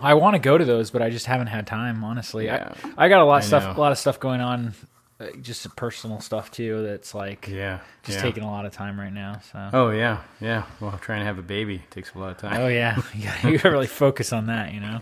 [0.00, 2.02] I want to go to those, but I just haven't had time.
[2.04, 2.72] Honestly, Yeah.
[2.96, 3.72] I, I got a lot of I stuff, know.
[3.72, 4.74] a lot of stuff going on,
[5.20, 6.82] uh, just personal stuff too.
[6.82, 7.80] That's like Yeah.
[8.02, 8.22] just yeah.
[8.22, 9.40] taking a lot of time right now.
[9.52, 9.70] So.
[9.72, 10.64] Oh yeah, yeah.
[10.80, 12.60] Well, trying to have a baby takes a lot of time.
[12.60, 15.00] Oh yeah, you gotta, you gotta really focus on that, you know.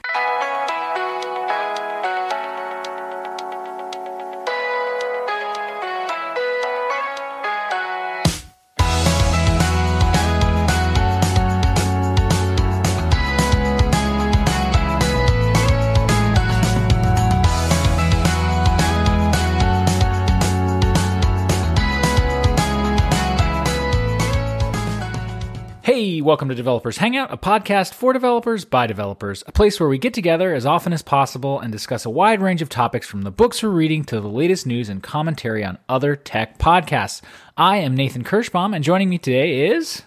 [26.38, 30.14] Welcome to Developers Hangout, a podcast for developers by developers, a place where we get
[30.14, 33.60] together as often as possible and discuss a wide range of topics from the books
[33.60, 37.22] we're reading to the latest news and commentary on other tech podcasts.
[37.56, 40.04] I am Nathan Kirschbaum, and joining me today is.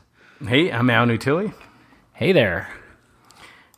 [0.47, 1.53] Hey, I'm Al Nutile.
[2.13, 2.80] Hey there.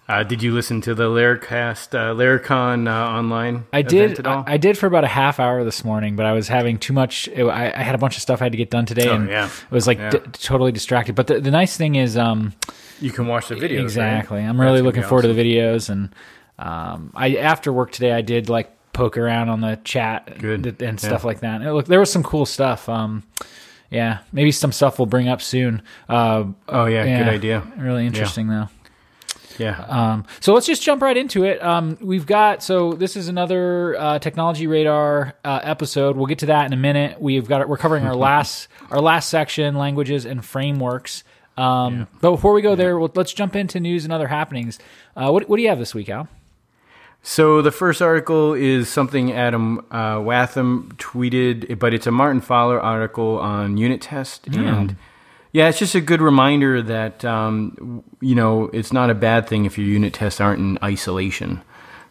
[0.07, 3.65] Uh, did you listen to the Laracast, uh, Laracon uh, online?
[3.71, 4.25] I did.
[4.27, 6.91] I, I did for about a half hour this morning, but I was having too
[6.91, 7.29] much.
[7.29, 9.29] I, I had a bunch of stuff I had to get done today, Oh, and
[9.29, 9.45] yeah.
[9.45, 10.09] it was like Yeah.
[10.09, 11.15] d- totally distracted.
[11.15, 12.53] But the, the nice thing is, um,
[12.99, 13.79] you can watch the videos.
[13.81, 14.39] exactly.
[14.39, 14.45] right?
[14.47, 15.37] I'm really looking forward awesome.
[15.37, 16.13] to the videos, and
[16.59, 20.65] um, I after work today, I did like poke around on the chat Good.
[20.67, 21.07] and, and Yeah.
[21.07, 21.61] stuff like that.
[21.61, 22.89] And look, there was some cool stuff.
[22.89, 23.23] Um,
[23.89, 25.81] yeah, maybe some stuff we'll bring up soon.
[26.09, 27.63] Uh, Oh yeah, yeah, good idea.
[27.77, 28.67] Really interesting though.
[29.57, 29.79] Yeah.
[29.87, 31.61] Um, so let's just jump right into it.
[31.63, 36.15] Um, we've got so this is another uh, technology radar uh, episode.
[36.15, 37.21] We'll get to that in a minute.
[37.21, 41.23] We've got we're covering our last our last section, languages and frameworks.
[41.57, 44.79] Um, But before we go there, well, let's jump into news and other happenings.
[45.15, 46.27] Uh, what what do you have this week, Al?
[47.25, 52.81] So the first article is something Adam uh, Wathan tweeted, but it's a Martin Fowler
[52.81, 54.97] article on unit test, and
[55.53, 59.63] yeah, it's just a good reminder that um, you know it's not a bad thing
[59.65, 61.61] if your unit tests aren't in isolation.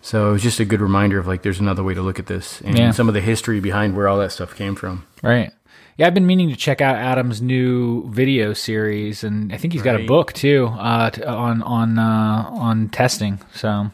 [0.00, 2.60] So it's just a good reminder of like there's another way to look at this
[2.62, 2.90] and Yeah.
[2.90, 5.04] some of the history behind where all that stuff came from.
[5.22, 5.52] Right.
[5.96, 9.82] Yeah, I've been meaning to check out Adam's new video series, and I think he's
[9.82, 13.38] got a book too uh, t- on on uh, on testing.
[13.54, 13.90] So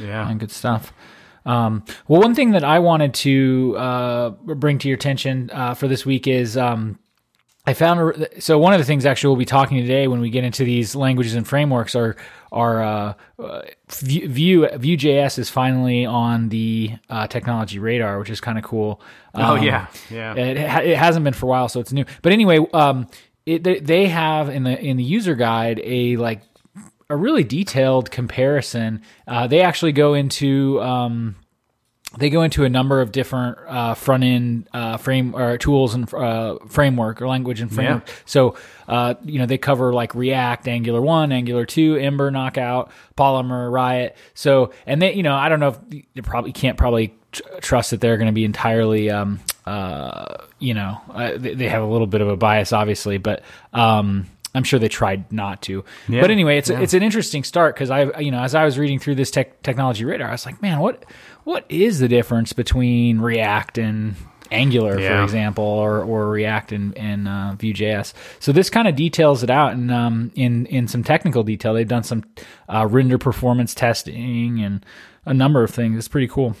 [0.00, 0.28] Yeah.
[0.28, 0.92] and good stuff.
[1.44, 5.88] Um, well, one thing that I wanted to uh, bring to your attention uh, for
[5.88, 6.98] this week is um,
[7.64, 10.30] I found a, so one of the things actually we'll be talking today when we
[10.30, 12.16] get into these languages and frameworks are
[12.50, 13.62] are uh, uh,
[14.00, 19.00] Vue Vue Vue.js is finally on the uh, technology radar, which is kind of cool.
[19.34, 19.86] Oh Um, yeah.
[20.10, 20.34] Yeah.
[20.34, 20.56] it,
[20.86, 22.04] it hasn't been for a while, so it's new.
[22.22, 23.06] But anyway, um,
[23.46, 26.42] it, they, they have in the in the user guide a like
[27.08, 29.02] a really detailed comparison.
[29.28, 31.36] Uh, they actually go into um,
[32.18, 36.12] they go into a number of different uh, front end uh, frame or tools and
[36.12, 38.06] uh, framework or language and framework.
[38.26, 38.56] So
[38.88, 44.16] uh, you know they cover like React, Angular one, Angular two, Ember, Knockout, Polymer, Riot.
[44.34, 47.90] So and they you know I don't know if you probably can't probably tr- trust
[47.92, 51.86] that they're going to be entirely um, uh, you know uh, they, they have a
[51.86, 55.82] little bit of a bias obviously, but um, I'm sure they tried not to.
[56.08, 56.20] Yeah.
[56.20, 56.80] But anyway, it's Yeah.
[56.80, 59.62] it's an interesting start because I you know as I was reading through this tech,
[59.62, 61.04] technology radar, I was like, man, what
[61.44, 64.14] what is the difference between React and
[64.50, 68.12] Angular, for example, or or React and and uh, Vue.js?
[68.38, 71.88] So this kind of details it out, and um, in in some technical detail, they've
[71.88, 72.24] done some
[72.68, 74.84] uh, render performance testing and
[75.24, 75.96] a number of things.
[75.98, 76.54] It's pretty cool.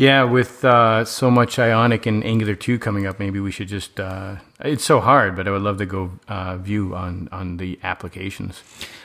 [0.00, 4.00] Yeah, with uh, so much Ionic and Angular 2 coming up, maybe we should just.
[4.00, 7.78] Uh, it's so hard, but I would love to go uh, view on, on the
[7.82, 8.62] applications.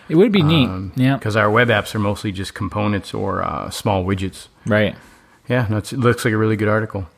[0.07, 0.69] It would be neat.
[0.69, 1.17] Um, yeah.
[1.17, 4.47] Because our web apps are mostly just components or uh, small widgets.
[4.65, 4.95] Right.
[5.49, 7.09] Yeah, no, it looks like a really good article.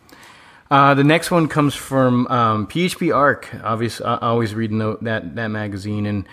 [0.71, 3.47] Uh, the next one comes from um, PHP Arc.
[3.63, 6.25] Obviously, I always read that that magazine, and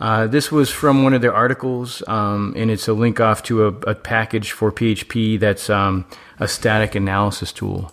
[0.00, 3.66] uh, this was from one of their articles, um, and it's a link off to
[3.66, 6.06] a, a package for PHP that's um,
[6.38, 7.92] a static analysis tool.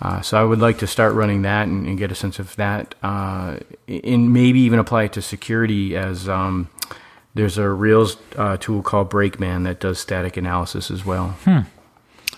[0.00, 2.54] Uh, so I would like to start running that and, and get a sense of
[2.56, 3.58] that, uh,
[3.88, 6.68] and maybe even apply it to security as um,
[7.34, 11.30] there's a Rails uh, tool called Brakeman that does static analysis as well.
[11.44, 11.60] Hmm.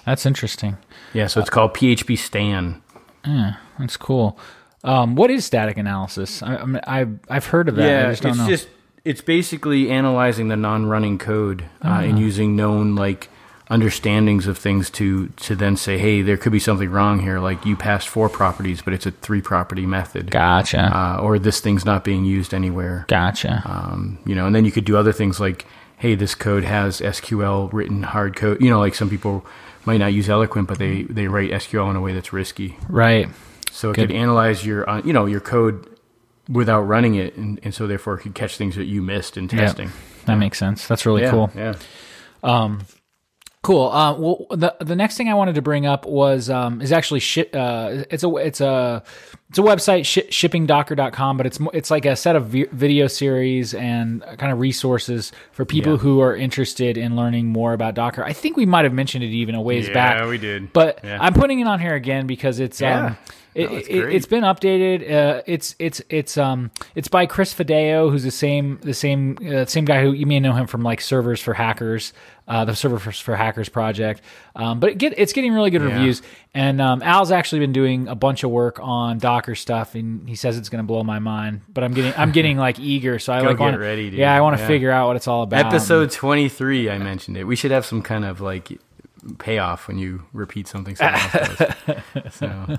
[0.07, 0.79] That's interesting.
[1.13, 2.81] Yeah, so it's called PHPStan.
[3.25, 4.39] Yeah, that's cool.
[4.83, 6.43] Um, what is static analysis?
[6.43, 7.89] I, I I've heard of that.
[7.89, 8.49] Yeah, I just don't it's know.
[8.49, 8.69] just
[9.05, 12.01] it's basically analyzing the non-running code uh, Ah.
[12.01, 13.29] and using known like
[13.71, 17.39] understandings of things to to then say, hey, there could be something wrong here.
[17.39, 20.81] Like you passed four properties, but it's a three-property method, gotcha.
[20.95, 23.05] uh, or this thing's not being used anywhere.
[23.09, 23.63] gotcha.
[23.65, 25.65] Um, you know, and then you could do other things like,
[25.97, 28.61] hey, this code has SQL written hard code.
[28.61, 29.47] You know, like some people
[29.87, 32.77] might not use Eloquent, but they they write SQL in a way that's risky.
[32.89, 33.29] right.
[33.71, 34.09] So it Good.
[34.09, 35.89] could analyze your, uh, you know, your code
[36.49, 39.91] without running it, and, and so therefore could catch things that you missed in testing.
[40.27, 40.87] That makes sense.
[40.87, 41.51] That's really yeah, cool.
[41.55, 41.75] Yeah.
[42.43, 42.83] Um,
[43.63, 43.91] Cool.
[43.93, 47.21] Uh, well, the the next thing I wanted to bring up was um, is actually
[47.55, 49.05] uh, it's a it's a
[49.51, 53.73] it's a website sh- shippingdocker.com, but it's it's like a set of vi- video series
[53.73, 55.99] and kind of resources for people Yeah.
[55.99, 58.25] who are interested in learning more about Docker.
[58.25, 60.17] I think we might have mentioned it even a ways back.
[60.19, 60.73] Yeah, we did.
[60.73, 61.19] But Yeah.
[61.21, 63.07] I'm putting it on here again because it's Yeah.
[63.07, 63.17] um,
[63.55, 65.11] it, No, it's it, it's been updated.
[65.11, 69.65] Uh, it's it's it's um it's by Chris Fidao, who's the same the same uh,
[69.67, 72.13] same guy who you may know him from like Servers for Hackers,
[72.49, 74.23] uh, the Server for, for Hackers project.
[74.57, 75.95] Um, but it get, it's getting really good Yeah.
[75.97, 76.23] reviews.
[76.55, 80.35] And um, Al's actually been doing a bunch of work on Docker stuff, and he
[80.35, 81.63] says it's going to blow my mind.
[81.73, 84.19] But I'm getting I'm getting like eager, so I like get want ready, dude.
[84.19, 84.67] yeah I want to Yeah.
[84.69, 85.67] figure out what it's all about.
[85.67, 87.45] Episode 23, I mentioned it.
[87.45, 88.71] We should have some kind of like
[89.39, 92.03] payoff when you repeat something someone else does.
[92.33, 92.77] So,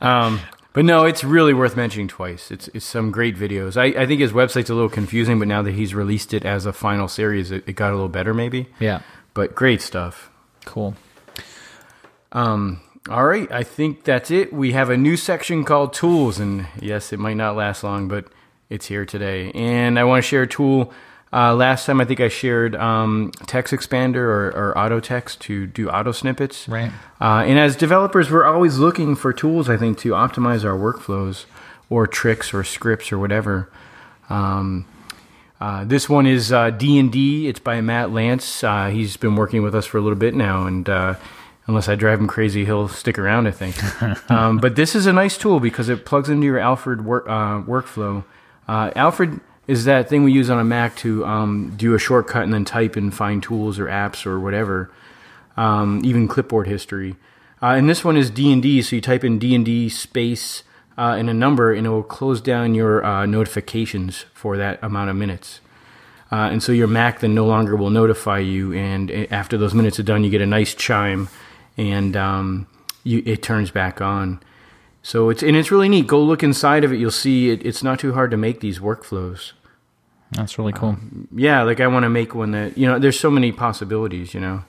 [0.00, 0.40] um,
[0.72, 2.50] but no, it's really worth mentioning twice.
[2.50, 3.76] It's, it's some great videos.
[3.76, 6.64] I, I think his website's a little confusing, but now that he's released it as
[6.66, 8.68] a final series, it, it got a little better maybe.
[8.78, 9.00] yeah,
[9.34, 10.30] But great stuff.
[10.64, 10.94] cool.
[12.32, 14.52] Um, all right, I think that's it.
[14.52, 18.26] We have a new section called tools, and yes, it might not last long, but
[18.68, 19.50] it's here today.
[19.52, 20.92] And I want to share a tool.
[21.32, 25.66] Uh, last time, I think I shared um, Text Expander or, or Auto Text to
[25.66, 26.68] do auto snippets.
[26.68, 26.90] Right.
[27.20, 31.44] Uh, and as developers, we're always looking for tools, I think, to optimize our workflows
[31.88, 33.70] or tricks or scripts or whatever.
[34.28, 34.86] Um,
[35.60, 37.46] uh, this one is uh, D&D.
[37.46, 38.64] It's by Matt Lance.
[38.64, 41.14] Uh, he's been working with us for a little bit now, and uh,
[41.66, 43.76] unless I drive him crazy, he'll stick around, I think.
[44.30, 47.60] um, but this is a nice tool because it plugs into your Alfred work, uh,
[47.62, 48.24] workflow.
[48.66, 52.42] Uh, Alfred is that thing we use on a Mac to um, do a shortcut
[52.42, 54.90] and then type and find tools or apps or whatever,
[55.56, 57.16] um, even clipboard history.
[57.62, 60.62] Uh, and this one is D&D, so you type in D&D space
[60.96, 65.10] uh, and a number, and it will close down your uh, notifications for that amount
[65.10, 65.60] of minutes.
[66.32, 69.98] Uh, and so your Mac then no longer will notify you, and after those minutes
[69.98, 71.28] are done, you get a nice chime,
[71.76, 72.66] and um,
[73.04, 74.40] you, it turns back on.
[75.02, 76.06] So it's and it's really neat.
[76.06, 76.98] Go look inside of it.
[76.98, 79.52] You'll see it, it's not too hard to make these workflows.
[80.32, 80.90] That's really cool.
[80.90, 82.98] Um, yeah, like I want to make one that you know.
[82.98, 84.62] There's so many possibilities, you know.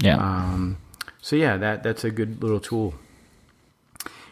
[0.00, 0.16] yeah.
[0.16, 0.78] Um,
[1.20, 2.94] so yeah, that that's a good little tool.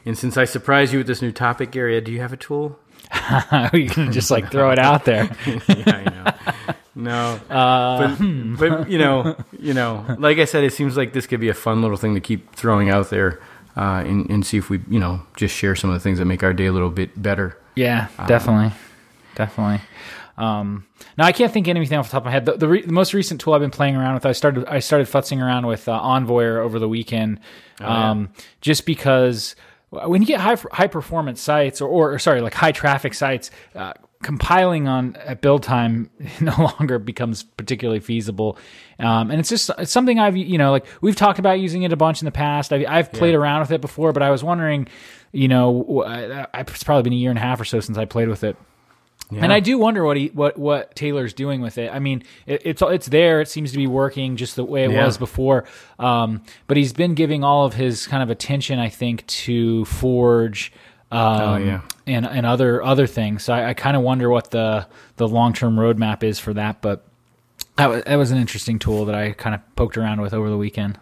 [0.05, 2.79] And since I surprised you with this new topic, area, do you have a tool?
[3.73, 5.25] you can just like throw it out there.
[5.47, 6.75] yeah, I know.
[6.99, 8.55] No, uh, but, hmm.
[8.57, 11.55] but you know, you know, like I said, it seems like this could be a
[11.55, 13.41] fun little thing to keep throwing out there,
[13.77, 16.25] uh, and, and see if we, you know, just share some of the things that
[16.25, 17.59] make our day a little bit better.
[17.75, 18.73] Yeah, definitely,
[19.35, 19.81] definitely.
[20.39, 20.87] Um,
[21.17, 22.47] now I can't think of anything off the top of my head.
[22.47, 24.81] The, the, re- the most recent tool I've been playing around with, I started I
[24.81, 27.41] started futzing around with uh, Envoyer over the weekend,
[27.81, 28.31] um,
[28.61, 29.57] just because
[29.91, 33.51] when you get high high performance sites or, or sorry like high traffic sites.
[33.75, 36.11] Uh, compiling on at build time
[36.41, 38.57] no longer becomes particularly feasible
[38.99, 41.93] um, and it's just it's something i've you know like we've talked about using it
[41.93, 44.43] a bunch in the past i've, I've played around with it before but i was
[44.43, 44.89] wondering
[45.33, 47.99] you know I, I, it's probably been a year and a half or so since
[47.99, 48.57] i played with it
[49.37, 51.93] and I do wonder what he what what Taylor's doing with it.
[51.93, 53.41] I mean, it, it's it's there.
[53.41, 55.05] It seems to be working just the way it Yeah.
[55.05, 55.65] was before.
[55.99, 60.73] Um, but he's been giving all of his kind of attention, I think, to Forge.
[61.11, 61.81] Um, Oh, yeah.
[62.07, 63.45] and and other other things.
[63.45, 64.87] So I, I kind of wonder what the
[65.17, 66.83] the long term roadmap is for that.
[66.83, 67.05] But
[67.77, 70.51] that was, that was an interesting tool that I kind of poked around with over
[70.51, 70.99] the weekend.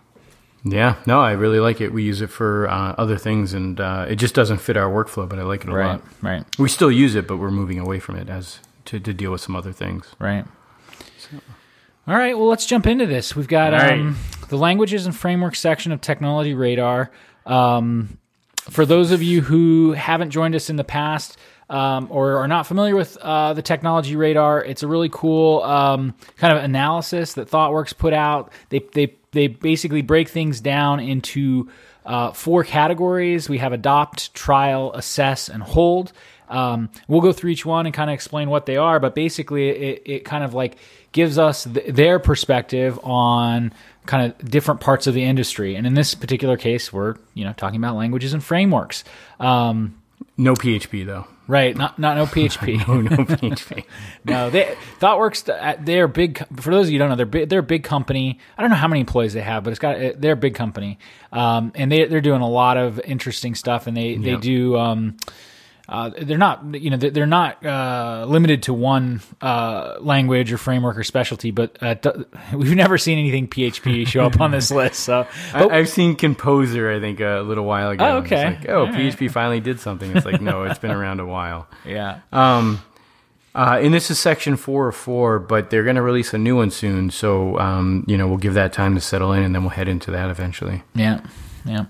[0.67, 1.93] Yeah, no, I really like it.
[1.93, 5.29] We use it for uh, other things, and uh, it just doesn't fit our workflow,
[5.29, 6.03] but I like it a Right, lot.
[6.23, 9.31] right, We still use it, but we're moving away from it as to, to deal
[9.31, 10.15] with some other things.
[10.19, 10.46] right.
[12.06, 13.34] All right, well, let's jump into this.
[13.37, 13.93] We've got right.
[14.01, 14.17] um,
[14.49, 17.11] the languages and frameworks section of Technology Radar.
[17.46, 18.19] Um,
[18.71, 21.37] for those of you who haven't joined us in the past
[21.69, 26.15] um, or are not familiar with uh, the Technology Radar, it's a really cool um,
[26.37, 28.53] kind of analysis that ThoughtWorks put out.
[28.69, 31.69] They they they basically break things down into
[32.06, 33.49] uh, four categories.
[33.49, 36.13] We have adopt, trial, assess, and hold.
[36.49, 39.71] Um, we'll go through each one and kind of explain what they are, but basically,
[39.71, 40.77] it, it kind of like
[41.15, 43.73] gives us th- their perspective on
[44.05, 45.77] kind of different parts of the industry.
[45.77, 49.03] And in this particular case, we're you know talking about languages and frameworks.
[49.41, 49.94] Um,
[50.37, 51.27] No PHP though.
[51.49, 51.75] right?
[51.77, 52.85] Not not no PHP.
[52.89, 53.85] Oh, no PHP.
[54.27, 55.49] No, they ThoughtWorks.
[55.49, 56.39] uh, They're big.
[56.61, 58.39] For those of you who don't know, they're big, they're a big company.
[58.59, 60.55] I don't know how many employees they have, but it's got uh, they're a big
[60.55, 60.99] company,
[61.33, 63.87] um, and they they're doing a lot of interesting stuff.
[63.87, 64.41] And they they Yep.
[64.41, 64.77] do.
[64.77, 65.17] Um,
[65.88, 70.56] uh, they're not, you know, they're they're not uh, limited to one uh, language or
[70.58, 71.50] framework or specialty.
[71.50, 71.96] But uh,
[72.55, 75.00] we've never seen anything PHP show up on this list.
[75.00, 78.05] So, but, I, I've seen Composer, I think, a little while ago.
[78.05, 78.44] Oh, okay.
[78.46, 78.94] like, oh, All right.
[78.94, 80.17] PHP finally did something.
[80.17, 81.69] It's like, no, it's been around a while.
[81.84, 82.81] yeah, Um,
[83.55, 86.56] Uh, and this is section four of four, but they're going to release a new
[86.56, 87.08] one soon.
[87.10, 89.86] So, um, you know, we'll give that time to settle in and then we'll head
[89.86, 90.82] into that eventually.
[90.94, 91.20] Yeah.
[91.64, 91.84] Yeah.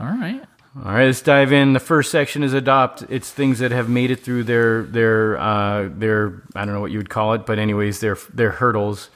[0.00, 0.42] All right.
[0.76, 1.72] All right, let's dive in.
[1.72, 3.02] The first section is adopt.
[3.08, 6.92] It's things that have made it through their their uh, their I don't know what
[6.92, 9.10] you would call it, but anyways, their their hurdles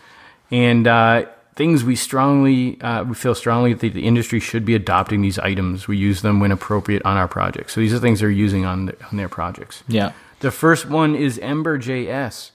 [0.50, 5.22] and uh, things we strongly uh, we feel strongly that the industry should be adopting
[5.22, 5.86] these items.
[5.86, 7.74] We use them when appropriate on our projects.
[7.74, 9.84] So these are things they're using on the, on their projects.
[9.86, 10.12] Yeah.
[10.40, 12.50] The first one is Ember.js.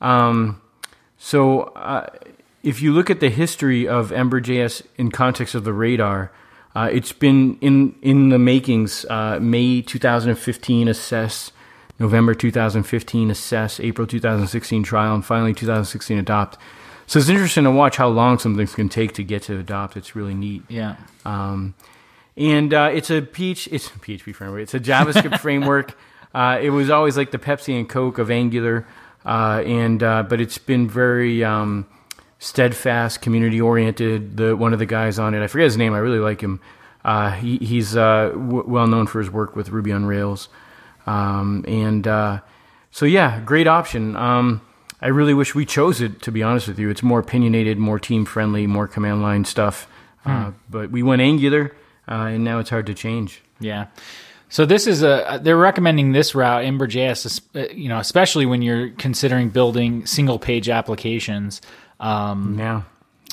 [0.00, 0.60] Um,
[1.16, 2.06] so uh,
[2.62, 6.30] if you look at the history of Ember JS in context of the radar,
[6.78, 9.04] uh, it's been in in the makings.
[9.06, 11.50] Uh, May 2015 assess,
[11.98, 16.56] November 2015 assess, April 2016 trial, and finally 2016 adopt.
[17.08, 19.96] So it's interesting to watch how long some things can take to get to adopt.
[19.96, 20.62] It's really neat.
[20.68, 20.94] Yeah.
[21.24, 21.74] Um,
[22.36, 24.62] and uh, it's a PH, it's a PHP framework.
[24.62, 25.98] It's a JavaScript framework.
[26.32, 28.86] Uh, it was always like the Pepsi and Coke of Angular,
[29.26, 31.88] uh, and uh, but it's been very um,
[32.38, 34.36] steadfast, community oriented.
[34.36, 35.94] The one of the guys on it, I forget his name.
[35.94, 36.60] I really like him.
[37.04, 40.48] Uh, he, he's uh, w- well known for his work with Ruby on Rails,
[41.06, 42.40] um, and uh,
[42.90, 44.16] so yeah, great option.
[44.16, 44.60] Um,
[45.00, 46.22] I really wish we chose it.
[46.22, 49.88] To be honest with you, it's more opinionated, more team friendly, more command line stuff.
[50.26, 51.74] Uh, but we went Angular,
[52.06, 53.42] uh, and now it's hard to change.
[53.60, 53.86] Yeah.
[54.50, 58.90] So this is a they're recommending this route Ember.js, uh, you know, especially when you're
[58.90, 61.60] considering building single page applications.
[62.00, 62.82] Um, Yeah,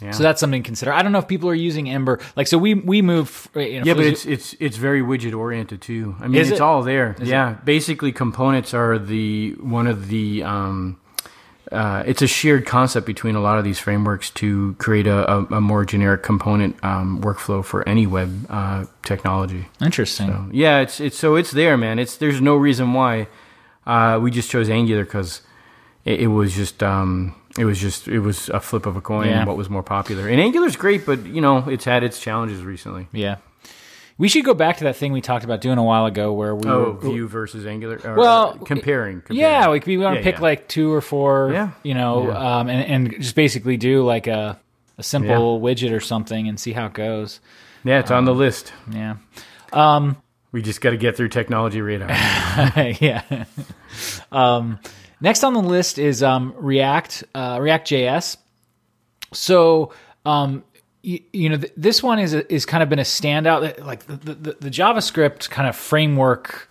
[0.01, 0.11] yeah.
[0.11, 0.91] So that's something to consider.
[0.91, 2.19] I don't know if people are using Ember.
[2.35, 3.47] Like, so we we move.
[3.55, 6.15] You know, Yeah, but it's it's it's very widget oriented too.
[6.19, 6.61] I mean, it's it?
[6.61, 7.15] all there.
[7.19, 10.43] Is yeah, basically, components are the one of the.
[10.43, 10.99] Um,
[11.71, 15.45] uh, it's a shared concept between a lot of these frameworks to create a, a,
[15.45, 19.65] a more generic component um, workflow for any web uh, technology.
[19.81, 20.27] interesting.
[20.27, 21.97] So, yeah, it's it's so it's there, man.
[21.97, 23.27] It's there's no reason why
[23.87, 25.41] uh, we just chose Angular because
[26.03, 29.27] it, it was just um, it was just it was a flip of a coin.
[29.29, 29.45] Yeah.
[29.45, 30.27] What was more popular?
[30.27, 33.07] And Angular's great, but you know it's had its challenges recently.
[33.11, 33.37] Yeah.
[34.17, 36.55] We should go back to that thing we talked about doing a while ago, where
[36.55, 37.99] we Oh, were Vue versus Angular.
[38.01, 39.41] Or, Well, uh, comparing, comparing.
[39.41, 40.41] Yeah, like we want to Yeah, pick yeah.
[40.41, 41.71] like two or four, Yeah.
[41.83, 44.57] you know, um, and, and just basically do like a,
[44.97, 47.41] a simple widget or something and see how it goes.
[47.83, 48.71] yeah, it's on the list.
[48.89, 49.15] Yeah.
[49.73, 50.15] Um,
[50.53, 52.07] We just got to get through technology radar.
[53.01, 53.21] yeah.
[54.31, 54.79] um,
[55.21, 58.37] next on the list is um, React, uh, React JS.
[59.33, 59.93] So,
[60.25, 60.63] um,
[61.01, 63.83] you, you know, th- this one is a, is kind of been a standout.
[63.85, 66.69] Like the, the, the JavaScript kind of framework,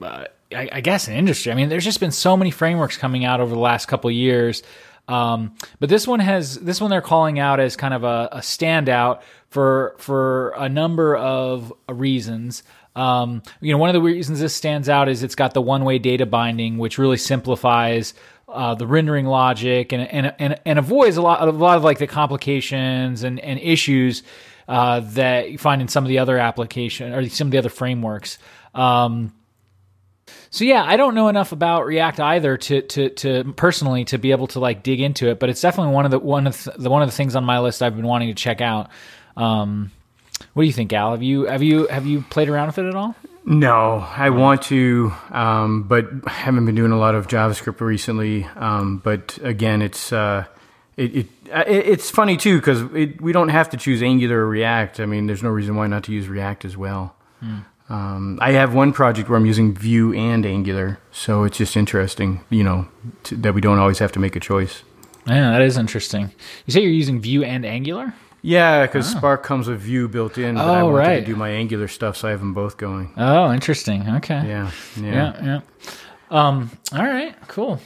[0.00, 1.52] uh, I, I guess, in industry.
[1.52, 4.62] I mean, there's just been so many frameworks coming out over the last couple years.
[5.06, 8.38] Um, but this one has this one they're calling out as kind of a, a
[8.38, 12.62] standout for for a number of reasons.
[12.96, 15.84] Um, you know, one of the reasons this stands out is it's got the one
[15.84, 18.14] way data binding, which really simplifies
[18.48, 21.98] uh, the rendering logic and, and and and avoids a lot a lot of like
[21.98, 24.22] the complications and and issues
[24.68, 27.68] uh, that you find in some of the other application or some of the other
[27.68, 28.38] frameworks.
[28.74, 29.32] Um,
[30.50, 34.30] so yeah, I don't know enough about React either to to to personally to be
[34.30, 36.90] able to like dig into it, but it's definitely one of the one of the
[36.90, 38.90] one of the things on my list I've been wanting to check out.
[39.36, 39.90] Um,
[40.54, 41.12] what do you think, Al?
[41.12, 43.14] Have you have you have you played around with it at all?
[43.46, 48.44] no, I want to, um, but haven't been doing a lot of JavaScript recently.
[48.56, 50.46] Um, but again, it's uh,
[50.96, 55.00] it, it uh, it's funny too because we don't have to choose Angular or React.
[55.00, 57.14] I mean, there's no reason why not to use React as well.
[57.90, 62.40] Um, I have one project where I'm using Vue and Angular, so it's just interesting,
[62.48, 62.88] you know,
[63.24, 64.82] to, that we don't always have to make a choice.
[65.26, 66.32] Yeah, that is interesting.
[66.64, 68.14] You say you're using Vue and Angular?
[68.46, 71.20] Yeah, because Spark comes with Vue built in, but I Oh, wanted right.
[71.20, 73.10] to do my Angular stuff, so I have them both going.
[73.16, 74.06] Oh, interesting.
[74.16, 74.34] Okay.
[74.46, 74.70] Yeah,
[75.00, 75.60] yeah, Yeah, yeah.
[76.30, 77.80] Um, all right, cool.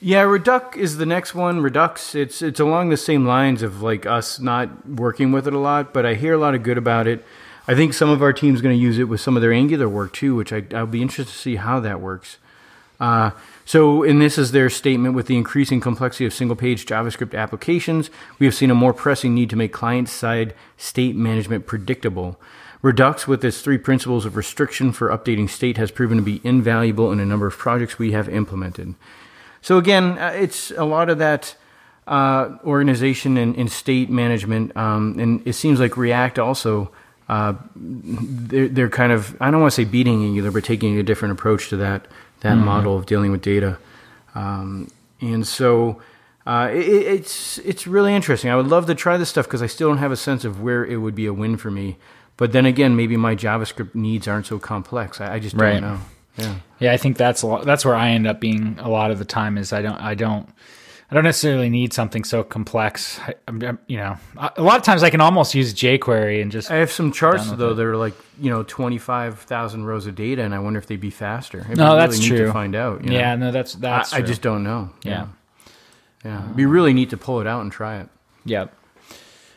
[0.00, 1.60] Yeah, Redux is the next one.
[1.60, 5.58] Redux, it's it's along the same lines of like us not working with it a
[5.58, 7.24] lot, but I hear a lot of good about it.
[7.68, 9.88] I think some of our team's going to use it with some of their Angular
[9.88, 12.38] work too, which I, I'll be interested to see how that works.
[12.98, 13.30] Uh,
[13.70, 18.10] so, and this is their statement with the increasing complexity of single page JavaScript applications,
[18.40, 22.36] we have seen a more pressing need to make client side state management predictable.
[22.82, 27.12] Redux, with its three principles of restriction for updating state, has proven to be invaluable
[27.12, 28.96] in a number of projects we have implemented.
[29.62, 31.54] So, again, uh, it's a lot of that
[32.08, 34.76] uh, organization and, and state management.
[34.76, 36.90] Um, and it seems like React also.
[37.28, 41.04] Uh, they're, they're kind of I don't want to say beating Angular, but taking a
[41.04, 42.08] different approach to that
[42.40, 43.78] that model of dealing with data.
[44.34, 46.00] Um, and so
[46.46, 48.50] uh, it, it's it's really interesting.
[48.50, 50.60] I would love to try this stuff because I still don't have a sense of
[50.62, 51.96] where it would be a win for me.
[52.36, 55.20] But then again, maybe my JavaScript needs aren't so complex.
[55.20, 55.80] I, I just don't Right.
[55.80, 55.98] know.
[56.36, 56.54] Yeah.
[56.78, 59.18] Yeah, I think that's a lot, that's where I end up being a lot of
[59.18, 60.48] the time is I don't I don't
[61.10, 63.18] I don't necessarily need something so complex.
[63.26, 63.34] I,
[63.88, 64.16] you know,
[64.56, 67.50] a lot of times I can almost use jQuery and just I have some charts
[67.50, 67.80] though it.
[67.80, 71.00] are like you know twenty five thousand rows of data, and I wonder if they'd
[71.00, 71.60] be faster.
[71.60, 72.46] It'd No, be that's really true.
[72.46, 73.02] To find out.
[73.02, 73.16] you know?
[73.16, 74.28] yeah, no, that's I, that's I true.
[74.28, 74.90] just don't know.
[75.02, 75.26] yeah.
[76.24, 76.44] yeah.
[76.44, 78.08] It'd be really neat to pull it out and try it.
[78.44, 78.72] Yep.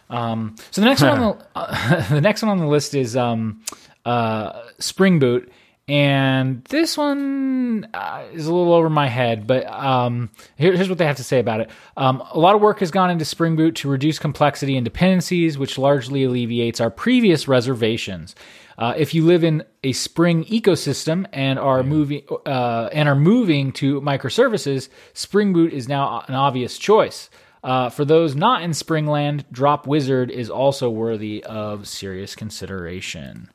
[0.09, 3.15] Um, so the next one, on the, uh, the next one on the list is
[3.15, 3.61] um,
[4.05, 5.51] uh, Spring Boot,
[5.87, 9.45] and this one uh, is a little over my head.
[9.45, 11.69] But um, here, here's what they have to say about it.
[11.97, 15.57] Um, a lot of work has gone into Spring Boot to reduce complexity and dependencies,
[15.57, 18.33] which largely alleviates our previous reservations.
[18.77, 23.71] Uh, if you live in a Spring ecosystem and are moving uh, and are moving
[23.73, 27.29] to microservices, Spring Boot is now an obvious choice.
[27.63, 33.49] Uh, for those not in Springland, Dropwizard is also worthy of serious consideration.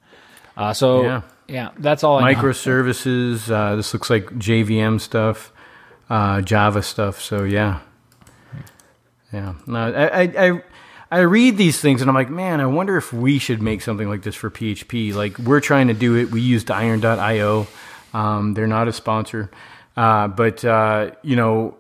[0.56, 1.22] Uh, so, Yeah.
[1.48, 1.70] Yeah.
[1.78, 2.38] that's all I know.
[2.40, 3.50] Microservices.
[3.50, 5.52] Uh, this looks like JVM stuff,
[6.08, 7.20] uh, Java stuff.
[7.20, 7.80] So yeah,
[9.32, 9.54] yeah.
[9.66, 10.62] No, I, I I
[11.10, 14.08] I read these things and I'm like, man, I wonder if we should make something
[14.08, 15.14] like this for PHP.
[15.14, 16.30] Like we're trying to do it.
[16.30, 17.66] We used Iron.io.
[18.12, 19.50] Um, they're not a sponsor,
[19.96, 21.76] uh, but uh, you know,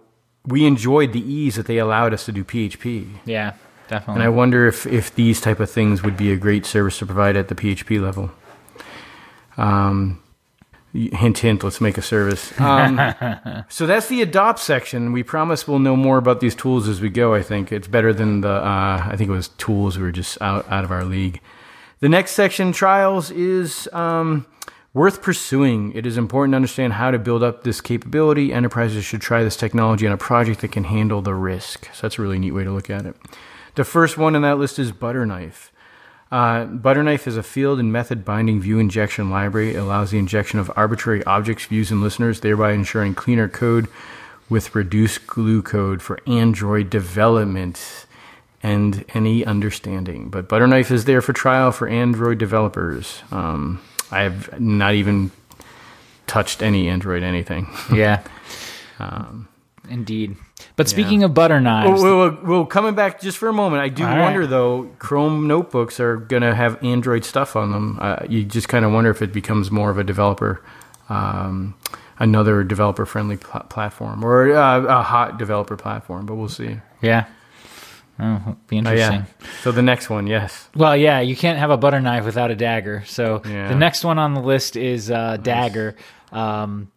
[0.46, 3.08] we enjoyed the ease that they allowed us to do PHP.
[3.26, 3.54] Yeah,
[3.88, 4.22] definitely.
[4.22, 4.22] And.
[4.22, 7.36] I wonder if, if these type of things would be a great service to provide
[7.36, 8.30] at the PHP level.
[9.58, 10.22] Um,
[10.92, 11.62] hint, hint.
[11.62, 12.58] Let's make a service.
[12.60, 12.98] Um,
[13.68, 15.12] so that's the adopt section.
[15.12, 17.34] We promise we'll know more about these tools as we go.
[17.34, 18.50] I think it's better than the.
[18.50, 19.98] Uh, I think it was tools.
[19.98, 21.40] We were just out out of our league.
[22.00, 24.46] The next section, trials, is um,
[24.94, 25.92] worth pursuing.
[25.94, 28.52] It is important to understand how to build up this capability.
[28.52, 31.92] Enterprises should try this technology on a project that can handle the risk.
[31.92, 33.16] So that's a really neat way to look at it.
[33.74, 35.70] The first one in that list is Butterknife.
[36.30, 39.74] Uh, Butterknife is a field and method binding view injection library.
[39.74, 43.88] It allows the injection of arbitrary objects, views, and listeners, thereby ensuring cleaner code
[44.50, 48.06] with reduced glue code for Android development
[48.62, 50.28] and any understanding.
[50.28, 53.22] But Butterknife is there for trial for Android developers.
[53.30, 53.80] Um,
[54.10, 55.30] I have not even
[56.26, 57.68] touched any Android anything.
[57.92, 58.22] yeah.
[59.90, 60.36] Indeed.
[60.76, 63.88] But speaking of butter knives, Well, well, well, coming back just for a moment, I
[63.88, 64.20] do All right.
[64.22, 64.90] wonder though.
[64.98, 67.98] Chrome notebooks are going to have Android stuff on them.
[68.00, 70.62] Uh, you just kind of wonder if it becomes more of a developer,
[71.08, 71.74] um,
[72.18, 76.26] another developer-friendly pl- platform, or uh, a hot developer platform.
[76.26, 76.78] But we'll see.
[77.00, 77.26] yeah.
[78.20, 79.20] Oh, be Oh, interesting.
[79.20, 79.46] yeah.
[79.62, 80.68] So the next one, yes.
[80.74, 83.04] Well, yeah, you can't have a butter knife without a dagger.
[83.06, 83.68] So Yeah.
[83.68, 85.94] the next one on the list is uh, Dagger.
[86.32, 86.90] Um,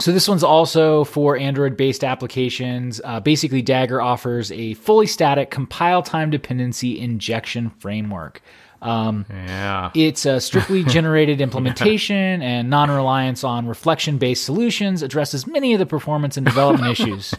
[0.00, 3.00] so this one's also for Android-based applications.
[3.04, 8.40] Uh, basically, Dagger offers a fully static compile time dependency injection framework.
[8.82, 9.90] Um, Yeah.
[9.94, 16.36] it's a strictly generated implementation and non-reliance on reflection-based solutions addresses many of the performance
[16.38, 17.34] and development issues.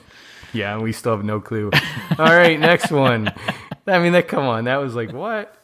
[0.53, 1.71] Yeah, we still have no clue.
[2.19, 3.31] All right, next one.
[3.87, 5.55] I mean, that come on, that was like what?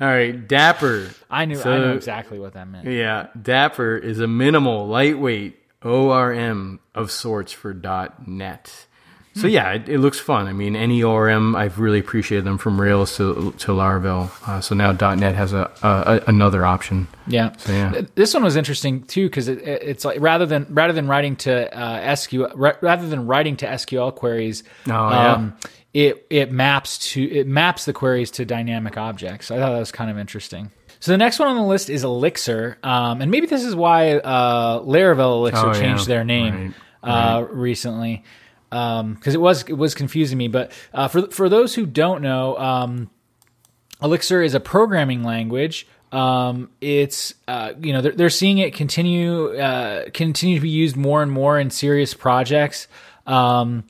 [0.00, 1.10] All right, Dapper.
[1.28, 2.86] I knew I So- know exactly what that meant.
[2.86, 7.74] Yeah, Dapper is a minimal, lightweight ORM of sorts for
[8.26, 8.86] .NET.
[9.34, 10.48] So yeah, it, it looks fun.
[10.48, 14.30] I mean, any ORM, I've really appreciated them from Rails to to Laravel.
[14.48, 17.06] Uh, so now .NET has a, a, a another option.
[17.28, 17.52] Yeah.
[17.58, 18.00] So, yeah.
[18.16, 21.36] This one was interesting too because it, it- it's like rather than rather than writing
[21.36, 25.32] to uh, SQL rather than writing to SQL queries, Oh, yeah.
[25.34, 25.56] um,
[25.94, 29.52] it it maps to it maps the queries to dynamic objects.
[29.52, 30.72] I thought that was kind of interesting.
[31.00, 34.14] So the next one on the list is Elixir, um, and maybe this is why
[34.14, 35.80] uh, Laravel Elixir Oh, yeah.
[35.80, 38.24] changed their name Uh, recently
[38.70, 40.48] because it was it was confusing me.
[40.48, 42.56] But uh, for for those who don't know.
[42.58, 43.10] Um,
[44.02, 45.86] Elixir is a programming language.
[46.12, 50.96] Um, it's uh, you know they're, they're seeing it continue uh, continue to be used
[50.96, 52.86] more and more in serious projects.
[53.26, 53.84] Um,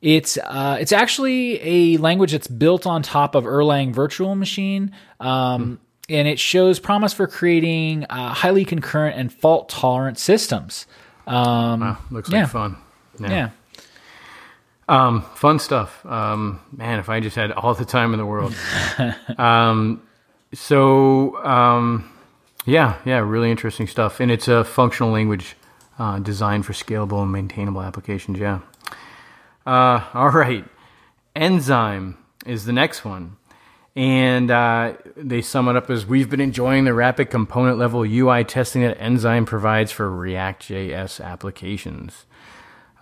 [0.00, 5.80] it's uh, it's actually a language that's built on top of Erlang Virtual Machine, um,
[6.08, 10.86] and it shows promise for creating uh, highly concurrent and fault tolerant systems.
[11.26, 12.42] Um, Wow, looks Yeah.
[12.42, 12.76] like fun.
[13.18, 13.50] yeah.
[14.88, 16.04] Um, fun stuff.
[16.06, 18.54] Um, man, if I just had all the time in the world.
[19.38, 20.00] um,
[20.54, 22.08] so, um,
[22.66, 24.20] yeah, yeah, really interesting stuff.
[24.20, 25.56] And it's a functional language
[25.98, 28.38] uh, designed for scalable and maintainable applications.
[28.38, 28.60] Yeah.
[29.66, 30.64] Uh, all right.
[31.34, 33.36] Enzyme is the next one.
[33.96, 38.44] And uh, they sum it up as we've been enjoying the rapid component level UI
[38.44, 42.26] testing that Enzyme provides for React.js applications.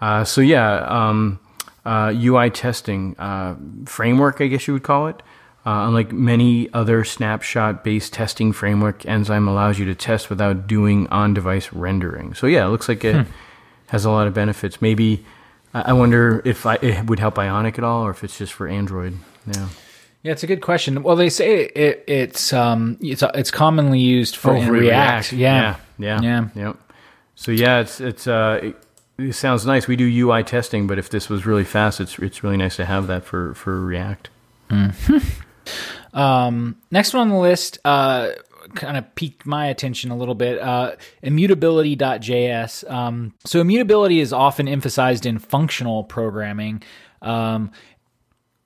[0.00, 1.40] Uh, so yeah, um,
[1.84, 5.20] uh, UI testing uh, framework, I guess you would call it.
[5.66, 11.72] Uh, unlike many other snapshot-based testing framework, Enzyme allows you to test without doing on-device
[11.72, 12.34] rendering.
[12.34, 13.26] So yeah, it looks like it
[13.88, 14.80] has a lot of benefits.
[14.80, 15.24] Maybe
[15.72, 18.52] I I wonder if I, it would help Ionic at all, or if it's just
[18.52, 19.18] for Android.
[19.46, 19.68] Yeah.
[20.24, 21.02] Yeah, it's a good question.
[21.02, 25.34] Well, they say it, it's um it's it's commonly used for, for React.
[25.34, 25.76] Yeah.
[25.98, 26.48] yeah, Yeah.
[26.54, 26.76] Yep.
[27.36, 28.76] So yeah, it's it's uh, it,
[29.18, 29.86] it sounds nice.
[29.86, 32.86] We do UI testing, but if this was really fast, it's it's really nice to
[32.86, 34.30] have that for for React.
[36.14, 38.30] Um, next one on the list uh,
[38.74, 40.58] kind of piqued my attention a little bit.
[40.58, 42.90] Uh, immutability.js.
[42.90, 46.82] Um, so immutability is often emphasized in functional programming.
[47.20, 47.72] Um,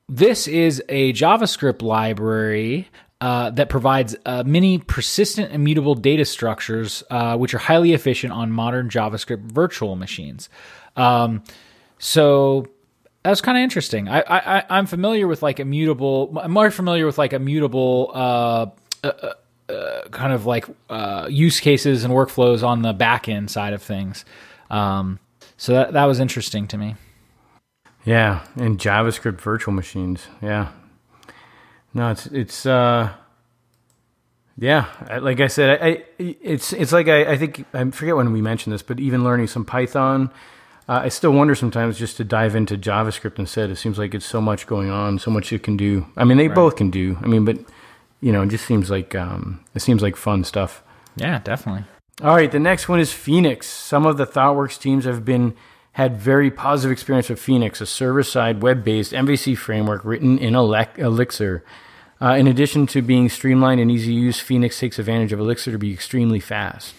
[0.08, 2.88] this is a JavaScript library
[3.20, 8.50] uh, that provides uh, many persistent immutable data structures, uh, which are highly efficient on
[8.50, 10.48] modern JavaScript virtual machines.
[10.96, 11.42] Um,
[11.98, 12.66] so
[13.24, 14.08] that's kind of interesting.
[14.08, 16.38] I, I I'm familiar with like immutable.
[16.40, 18.10] I'm more familiar with like immutable.
[18.14, 18.66] Uh,
[19.04, 19.32] uh,
[19.68, 20.64] uh, kind of like
[21.28, 24.24] use cases and workflows on the back end side of things.
[24.70, 25.18] Um,
[25.58, 26.94] so that that was interesting to me.
[28.08, 30.28] Yeah, and JavaScript virtual machines.
[30.40, 30.70] Yeah.
[31.92, 33.12] No, it's it's uh
[34.56, 34.86] yeah,
[35.20, 38.40] like I said, I, I it's it's like I, I think I forget when we
[38.40, 40.30] mentioned this, but even learning some Python,
[40.88, 43.68] uh, I still wonder sometimes just to dive into JavaScript instead.
[43.68, 46.06] It seems like it's so much going on, so much it can do.
[46.16, 47.18] I mean, they both can do.
[47.20, 47.58] I mean, but
[48.22, 50.82] you know, it just seems like um, it seems like fun stuff.
[51.14, 51.84] Yeah, definitely.
[52.22, 53.66] All right, the next one is Phoenix.
[53.66, 55.54] Some of the ThoughtWorks teams have been
[55.98, 61.64] had very positive experience with Phoenix, a server-side web-based MVC framework written in Elixir.
[62.22, 65.72] Uh, in addition to being streamlined and easy to use, Phoenix takes advantage of Elixir
[65.72, 66.94] to be extremely fast.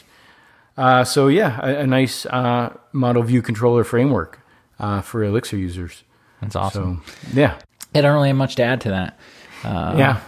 [0.75, 4.41] Uh, so yeah, a, a nice uh, model view controller framework
[4.79, 6.03] uh, for Elixir users.
[6.41, 7.01] That's awesome.
[7.05, 7.57] So yeah,
[7.95, 9.17] I don't really have much to add to that.
[9.63, 10.19] yeah.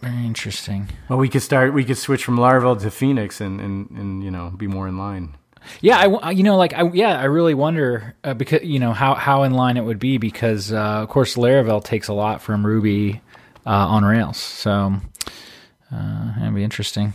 [0.00, 0.90] Very interesting.
[1.08, 1.74] Well, we could start.
[1.74, 4.96] We could switch from Laravel to Phoenix, and, and, and you know be more in
[4.96, 5.34] line.
[5.80, 9.14] Yeah, I you know, like I yeah, I really wonder uh, because you know how
[9.14, 12.64] how in line it would be because uh, of course Laravel takes a lot from
[12.64, 13.20] Ruby
[13.66, 14.94] uh, on Rails, so
[15.92, 17.14] uh, that'd be interesting.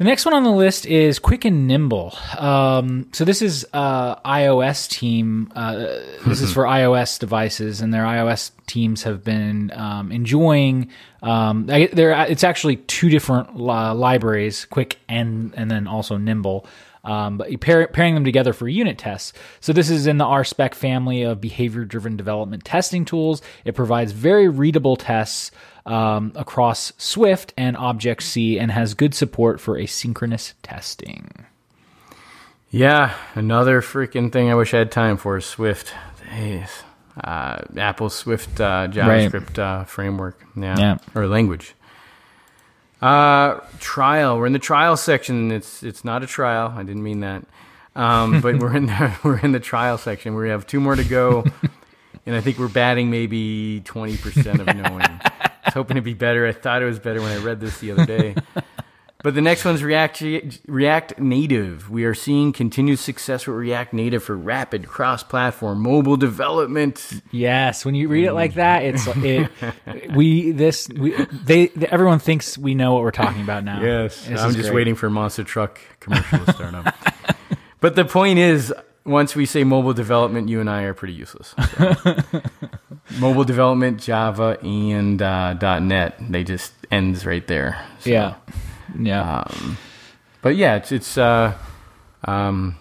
[0.00, 2.16] The next one on the list is Quick and Nimble.
[2.38, 5.52] Um, so this is uh, iOS team.
[5.54, 5.76] Uh,
[6.26, 10.88] this is for iOS devices, and their iOS teams have been um, enjoying.
[11.22, 16.64] Um, there, it's actually two different li- libraries, Quick and and then also Nimble.
[17.02, 19.32] Um, but pair, pairing them together for unit tests.
[19.60, 23.40] So this is in the RSpec family of behavior-driven development testing tools.
[23.64, 25.50] It provides very readable tests
[25.86, 31.46] um, across Swift and Object C and has good support for asynchronous testing.
[32.70, 35.92] Yeah, another freaking thing I wish I had time for is Swift.
[36.30, 36.68] Jeez.
[37.22, 40.40] Uh, Apple Swift uh, JavaScript uh, framework.
[40.56, 40.78] Yeah.
[40.78, 40.98] Yeah.
[41.14, 41.74] Or language.
[43.00, 44.38] Uh, trial.
[44.38, 45.50] We're in the trial section.
[45.50, 46.72] It's it's not a trial.
[46.76, 47.44] I didn't mean that.
[47.96, 50.34] Um, but we're in the we're in the trial section.
[50.34, 51.44] We have two more to go,
[52.26, 55.02] and I think we're batting maybe twenty percent of knowing.
[55.02, 56.46] I was hoping to be better.
[56.46, 58.34] I thought it was better when I read this the other day.
[59.22, 60.22] But the next one's React
[60.66, 61.90] React Native.
[61.90, 67.20] We are seeing continued success with React Native for rapid cross-platform mobile development.
[67.30, 69.50] Yes, when you read it like that, it's it.
[70.14, 73.82] We this we they everyone thinks we know what we're talking about now.
[73.82, 74.74] Yes, This I'm just great.
[74.74, 76.94] waiting for monster truck commercial to start up.
[77.80, 78.74] But the point is,
[79.06, 81.54] once we say mobile development, you and I are pretty useless.
[81.78, 81.94] So.
[83.18, 87.82] mobile development, Java, and uh, .NET, they just ends right there.
[88.00, 88.34] So, Yeah,
[88.98, 89.44] yeah.
[90.42, 91.56] But yeah, it's it's uh,
[92.24, 92.76] um,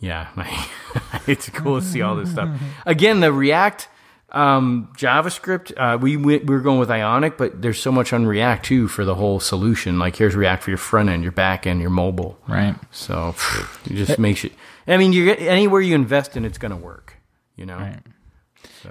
[0.00, 0.28] yeah,
[1.26, 2.60] it's cool to see all this stuff.
[2.86, 3.88] Again, the React
[4.32, 8.64] um, JavaScript, uh, we we we're going with Ionic, but there's so much on React
[8.64, 9.98] too for the whole solution.
[9.98, 12.38] Like here's React for your front end, your back end, your mobile.
[12.48, 12.74] right.
[12.90, 13.34] So
[13.86, 14.52] it just makes it.
[14.86, 17.14] I mean, you get anywhere you invest in, it's going to work.
[17.56, 17.78] You know.
[17.78, 18.00] Right.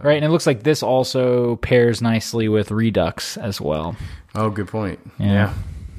[0.04, 3.96] Right, and it looks like this also pairs nicely with Redux as well.
[4.36, 5.00] Oh, good point.
[5.18, 5.28] Yeah.
[5.28, 5.54] Yeah,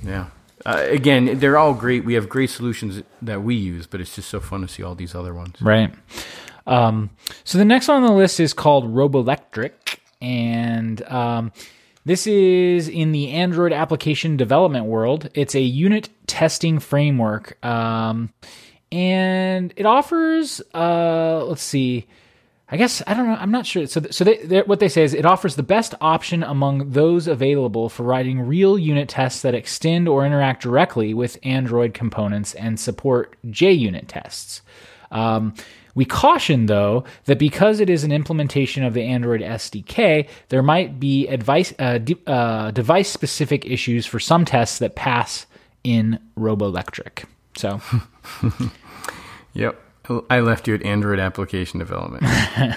[0.04, 0.26] yeah.
[0.66, 2.04] Uh, again, they're all great.
[2.04, 4.94] We have great solutions that we use, but it's just so fun to see all
[4.94, 5.60] these other ones.
[5.60, 5.92] Right.
[6.66, 7.10] Um,
[7.44, 11.52] so the next one on the list is called Robolectric, and um,
[12.04, 15.30] this is in the Android application development world.
[15.34, 18.32] It's a unit testing framework, um,
[18.92, 20.60] and it offers.
[20.74, 22.06] Uh, let's see.
[22.72, 23.34] I guess I don't know.
[23.34, 23.86] I'm not sure.
[23.88, 27.88] So, so they, what they say is it offers the best option among those available
[27.88, 33.34] for writing real unit tests that extend or interact directly with Android components and support
[33.46, 34.62] JUnit tests.
[35.10, 35.54] Um,
[35.96, 41.00] We caution, though, that because it is an implementation of the Android SDK, there might
[41.00, 45.46] be advice, uh, de- uh, device specific issues for some tests that pass
[45.82, 47.24] in Robolectric.
[47.56, 47.80] So,
[49.54, 49.80] Yep.
[50.28, 52.24] I left you at Android application development.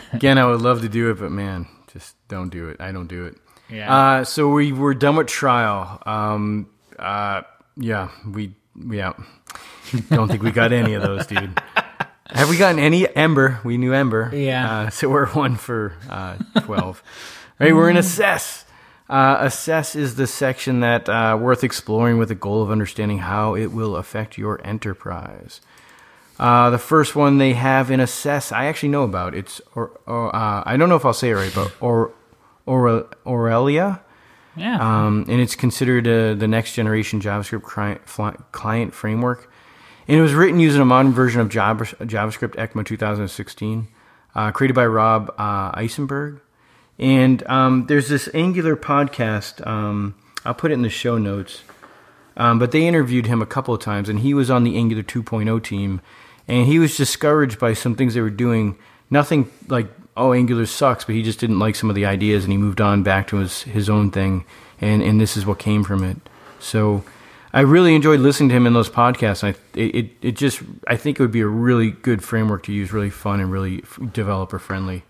[0.13, 2.78] Again, I would love to do it, but man, just don't do it.
[2.80, 3.36] I don't do it.
[3.69, 3.96] Yeah.
[3.96, 6.02] Uh, so we were done with trial.
[6.06, 6.69] Um,
[7.00, 7.41] uh,
[7.76, 8.56] yeah, we,
[8.89, 9.13] yeah.
[10.10, 11.60] Don't think we got any of those, dude.
[12.28, 13.60] Have we gotten any Ember?
[13.63, 14.32] We knew Ember.
[14.34, 14.72] Yeah.
[14.72, 17.04] Uh, so we're one for uh, 12.
[17.60, 18.65] All right, we're in assess.
[19.10, 23.54] Uh, assess is the section that uh, worth exploring with the goal of understanding how
[23.56, 25.62] it will affect your enterprise.
[26.44, 29.34] Uh, the first one they have in assess, I actually know about.
[29.34, 32.12] It's or, or uh, I don't know if I'll say it right, but or,
[32.66, 34.02] or Aurelia,
[34.58, 34.76] yeah.
[34.76, 38.06] um, and it's considered uh, the next generation JavaScript client,
[38.52, 39.50] client framework.
[40.06, 43.88] And it was written using a modern version of Java, JavaScript ECMA 2016,
[44.36, 46.42] uh, created by Rob uh, Eisenberg.
[47.00, 49.66] And um, there's this Angular podcast.
[49.66, 51.64] Um, I'll put it in the show notes.
[52.36, 55.04] Um, but they interviewed him a couple of times, and he was on the Angular
[55.04, 56.02] 2.0 team,
[56.48, 58.78] and he was discouraged by some things they were doing.
[59.10, 62.52] Nothing like oh Angular sucks, but he just didn't like some of the ideas, and
[62.52, 64.46] he moved on back to his his own thing,
[64.82, 66.18] and and this is what came from it.
[66.60, 67.04] So
[67.54, 69.44] I really enjoyed listening to him in those podcasts.
[69.44, 72.92] I it it, just I think it would be a really good framework to use,
[72.92, 75.04] really fun and really developer friendly.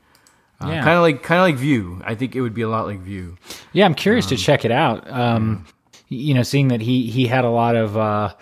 [0.59, 0.83] Uh, Yeah.
[0.83, 2.01] Kind of like kind of like Vue.
[2.05, 3.37] I think it would be a lot like Vue.
[3.71, 5.09] Yeah, I'm curious to check it out.
[5.09, 5.65] Um,
[6.09, 8.33] You know, seeing that he he had a lot of uh,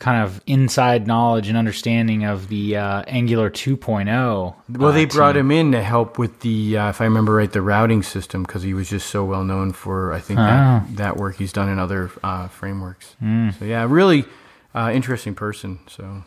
[0.00, 4.54] kind of inside knowledge and understanding of the uh, Angular 2.0.
[4.70, 5.50] Well, uh, they brought team.
[5.50, 8.62] him in to help with the, uh, if I remember right, the routing system because
[8.62, 11.78] he was just so well known for, I think, that, that work he's done in
[11.78, 13.14] other uh, frameworks.
[13.20, 14.24] So, yeah, really
[14.74, 15.80] uh, interesting person.
[15.86, 16.24] So,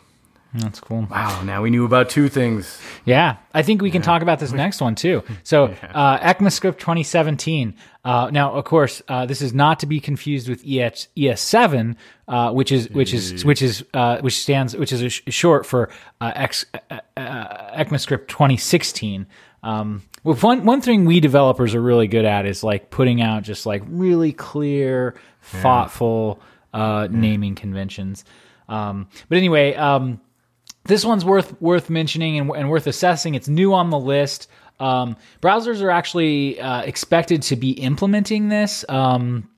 [0.54, 1.06] That's cool.
[1.10, 2.80] wow, now we knew about two things.
[3.04, 5.24] Yeah, I think we can talk about this next one too.
[5.42, 5.64] So,
[5.94, 7.74] uh, ECMAScript 2017.
[8.04, 11.96] Uh, now, of course, uh, this is not to be confused with ES, ES7,
[12.28, 15.66] uh, which is which is which is uh, which stands which is a sh- short
[15.66, 15.90] for
[16.20, 19.26] uh, X, uh, ECMAScript 2016.
[19.64, 23.42] Um, well, one one thing we developers are really good at is like putting out
[23.42, 26.40] just like really clear, thoughtful
[26.72, 28.24] uh, naming conventions.
[28.68, 30.20] Um, but anyway, um,
[30.84, 33.34] this one's worth worth mentioning and, and worth assessing.
[33.34, 34.48] It's new on the list.
[34.80, 39.48] Um, browsers are actually uh, expected to be implementing this um,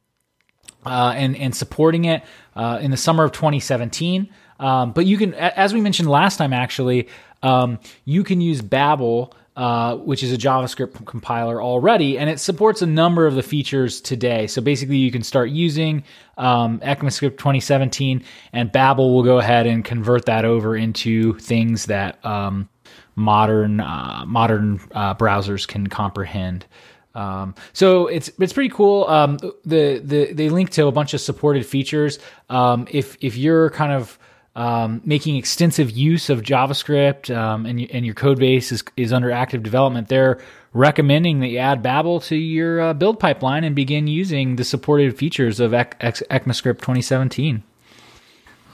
[0.85, 2.23] uh, and and supporting it
[2.55, 4.29] uh, in the summer of 2017.
[4.59, 7.09] Um, but you can, as we mentioned last time, actually,
[7.43, 9.35] um, you can use Babel.
[9.57, 14.03] Uh, which is a JavaScript compiler already, and it supports a number of the features
[14.03, 14.47] today.
[14.47, 16.05] So basically, you can start using
[16.37, 22.23] um, ECMAScript 2017, and Babel will go ahead and convert that over into things that
[22.23, 22.69] um,
[23.14, 26.66] modern uh, modern uh, browsers can comprehend.
[27.14, 29.07] Um, so it's it's pretty cool.
[29.09, 32.19] Um, the the they link to a bunch of supported features.
[32.51, 34.19] Um, if if you're kind of
[34.57, 39.31] um, making extensive use of JavaScript um, and and your code base is is under
[39.31, 40.40] active development, they're
[40.73, 45.16] recommending that you add Babel to your uh, build pipeline and begin using the supported
[45.16, 47.62] features of Ec- Ec- ECMAScript 2017.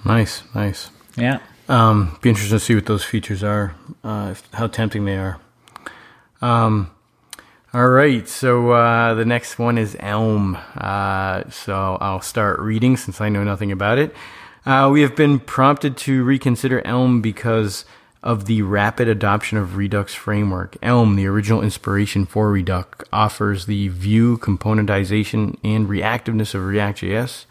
[0.05, 0.91] Nice, nice.
[1.17, 1.39] Yeah.
[1.69, 5.39] Um, be interesting to see what those features are, uh, if, how tempting they are.
[6.41, 6.91] Um,
[7.73, 10.59] all right, so uh, the next one is Elm.
[10.77, 14.15] Uh, so I'll start reading since I know nothing about it.
[14.65, 17.85] Uh, we have been prompted to reconsider Elm because
[18.23, 20.77] of the rapid adoption of Redux framework.
[20.83, 27.47] Elm, the original inspiration for Redux, offers the view componentization and reactiveness of React.js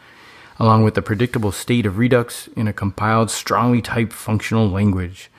[0.62, 5.32] along with the predictable state of Redux in a compiled, strongly typed functional language.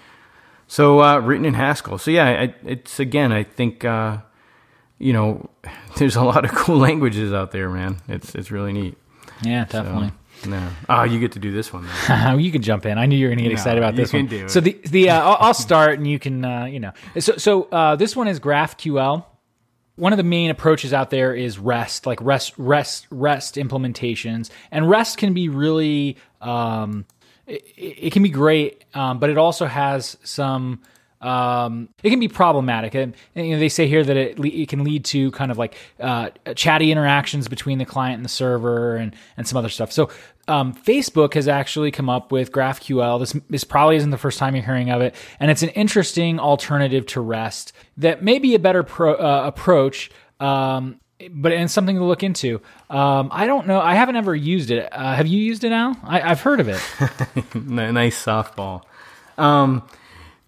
[0.66, 1.98] So, uh, written in Haskell.
[1.98, 4.18] So, yeah, I, it's again, I think, uh,
[4.98, 5.48] you know,
[5.96, 7.98] there's a lot of cool languages out there, man.
[8.08, 8.96] It's it's really neat.
[9.42, 10.10] Yeah, definitely.
[10.46, 10.68] No.
[10.88, 11.86] Oh, you get to do this one.
[12.08, 12.38] Then.
[12.40, 12.98] you can jump in.
[12.98, 14.48] I knew you were going to get No, excited about this one.
[14.48, 16.92] So the the uh, I'll, I'll start and you can uh, you know.
[17.18, 19.24] So so uh, this one is GraphQL.
[19.96, 24.88] One of the main approaches out there is REST, like REST REST REST implementations, and
[24.88, 27.04] REST can be really um,
[27.46, 30.80] it, it can be great, um, but it also has some.
[31.20, 34.48] Um, it can be problematic, and, and, you know, they say here that it, le-
[34.48, 38.28] it can lead to kind of like uh, chatty interactions between the client and the
[38.28, 39.92] server, and and some other stuff.
[39.92, 40.10] So
[40.48, 43.20] um, Facebook has actually come up with GraphQL.
[43.20, 46.38] This this probably isn't the first time you're hearing of it, and it's an interesting
[46.40, 50.10] alternative to REST that may be a better pro, uh, approach.
[50.40, 50.98] Um,
[51.30, 52.60] but and something to look into.
[52.90, 53.80] Um, I don't know.
[53.80, 54.88] I haven't ever used it.
[54.92, 55.96] Uh, have you used it, now?
[56.02, 56.80] I, I've heard of it.
[57.54, 58.82] Nice softball.
[59.38, 59.84] Um,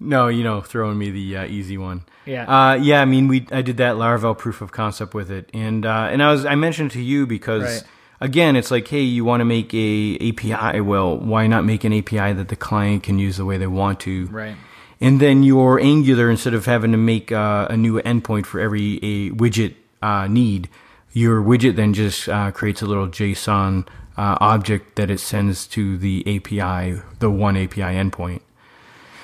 [0.01, 2.03] No, you know, throwing me the uh, easy one.
[2.27, 2.45] Yeah.
[2.47, 3.01] Uh, yeah.
[3.01, 6.21] I mean, we I did that Laravel proof of concept with it, and uh, and
[6.23, 7.83] I was I mentioned to you because Right.
[8.21, 10.81] Again, it's like, hey, you want to make a API.
[10.81, 14.01] Well, why not make an API that the client can use the way they want
[14.01, 14.27] to?
[14.27, 14.57] Right.
[15.01, 18.97] And then your Angular, instead of having to make uh, a new endpoint for every
[19.03, 20.69] a widget uh, need,
[21.13, 25.99] your widget then just uh, creates a little JSON uh, object that it sends to
[25.99, 28.41] the API, the one API endpoint.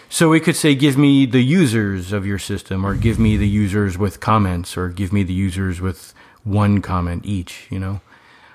[0.08, 3.46] So it could say, give me the users of your system, or give me the
[3.46, 8.00] users with comments, or give me the users with one comment each, you know?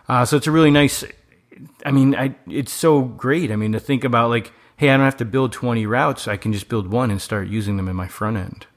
[0.07, 1.03] Uh, so it's a really nice,
[1.85, 3.51] I mean, I, it's so great.
[3.51, 6.27] I mean, to think about like, hey, I don't have to build 20 routes.
[6.27, 8.67] I can just build one and start using them in my front end.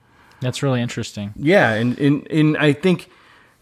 [0.40, 1.32] That's really interesting.
[1.36, 1.72] Yeah.
[1.72, 3.10] And, and, and I think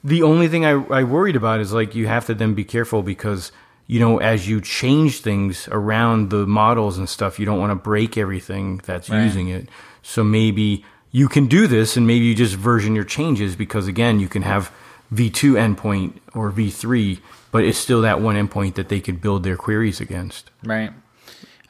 [0.04, 3.02] the only thing I, I worried about is like, you have to then be careful
[3.02, 3.50] because,
[3.86, 7.74] you know, as you change things around the models and stuff, you don't want to
[7.76, 9.24] break everything that's Right.
[9.24, 9.68] using it.
[10.02, 14.20] So maybe you can do this and maybe you just version your changes because again,
[14.20, 14.70] you can have
[15.12, 17.18] V2 endpoint or V3,
[17.52, 20.50] but it's still that one endpoint that they could build their queries against.
[20.64, 20.90] Right.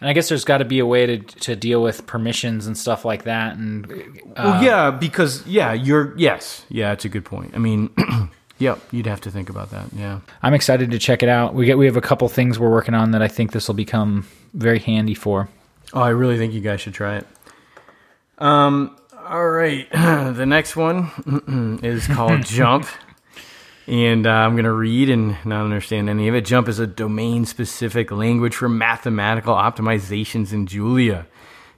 [0.00, 2.76] And I guess there's got to be a way to to deal with permissions and
[2.76, 3.56] stuff like that.
[3.56, 7.52] And uh, Well, yeah, because yeah, you're yes, yeah, it's a good point.
[7.54, 7.88] I mean,
[8.58, 9.86] yep, you'd have to think about that.
[9.94, 10.20] Yeah.
[10.42, 11.54] I'm excited to check it out.
[11.54, 13.74] We get we have a couple things we're working on that I think this will
[13.74, 15.48] become very handy for.
[15.94, 17.26] Oh, I really think you guys should try it.
[18.38, 18.96] Um.
[19.26, 21.10] All right, the next one
[21.82, 22.86] is called JuMP,
[23.86, 26.44] and uh, I'm gonna read and not understand any of it.
[26.44, 31.26] JuMP is a domain-specific language for mathematical optimizations in Julia.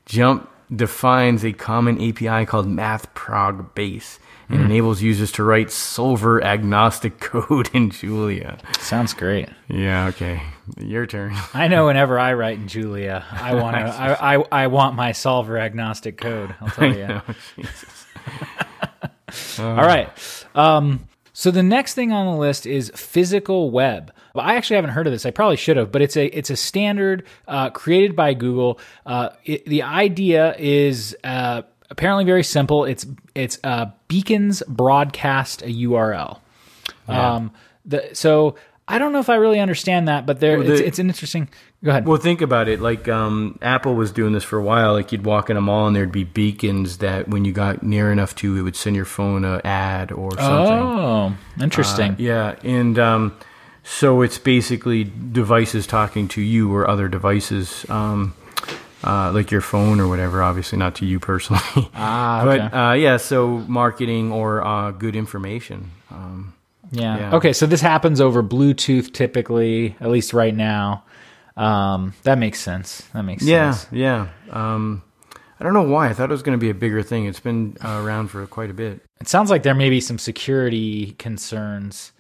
[0.06, 4.18] JuMP defines a common API called MathProg Base
[4.50, 8.58] and enables users to write solver agnostic code in Julia.
[8.80, 9.48] Sounds great.
[9.68, 10.06] Yeah.
[10.08, 10.42] Okay.
[10.78, 11.36] Your turn.
[11.52, 15.12] I know whenever I write in Julia, I want to I, I I want my
[15.12, 16.54] solver agnostic code.
[16.60, 17.20] I'll tell you.
[17.28, 18.06] Oh, Jesus.
[19.58, 20.08] All right.
[20.54, 21.08] Um,
[21.38, 24.12] so the next thing on the list is physical web.
[24.34, 25.24] Well, I actually haven't heard of this.
[25.24, 28.80] I probably should have, but it's a it's a standard uh, created by Google.
[29.06, 32.84] Uh, it, the idea is uh, apparently very simple.
[32.86, 36.40] It's it's uh, beacons broadcast a URL.
[37.06, 37.52] Um,
[37.84, 38.56] the, so
[38.88, 41.48] I don't know if I really understand that, but there Well, it's, it's an interesting.
[41.84, 42.06] Go ahead.
[42.06, 42.80] Well, think about it.
[42.80, 44.94] Like um, Apple was doing this for a while.
[44.94, 48.10] Like you'd walk in a mall and there'd be beacons that when you got near
[48.10, 50.72] enough to, it would send your phone a ad or something.
[50.76, 52.12] oh, interesting.
[52.12, 53.36] Uh, yeah, and um,
[53.84, 58.34] so it's basically devices talking to you or other devices, um,
[59.04, 60.42] uh, like your phone or whatever.
[60.42, 61.62] Obviously, not to you personally.
[61.94, 62.76] Ah, but okay.
[62.76, 65.92] uh, yeah, so marketing or uh, good information.
[66.10, 66.54] Um,
[66.90, 67.18] Yeah.
[67.18, 67.34] Yeah.
[67.36, 71.04] Okay, so this happens over Bluetooth typically, at least right now.
[71.58, 73.02] Um, that makes sense.
[73.12, 73.92] That makes yeah, sense.
[73.92, 74.28] yeah.
[74.46, 74.74] Yeah.
[74.74, 75.02] Um,
[75.60, 76.08] I don't know why.
[76.08, 77.26] I thought it was going to be a bigger thing.
[77.26, 79.00] It's been uh, around for quite a bit.
[79.20, 82.12] It sounds like there may be some security concerns.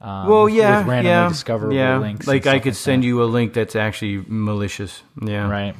[0.00, 1.98] Um, Well, yeah, with randomly yeah, discoverable yeah.
[1.98, 2.26] links.
[2.26, 5.02] Like I could like send you a link that's actually malicious.
[5.20, 5.74] Yeah, right.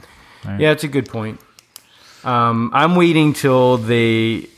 [0.44, 0.60] right.
[0.60, 1.40] Yeah, it's a good point.
[2.24, 4.48] Um, I'm waiting till they.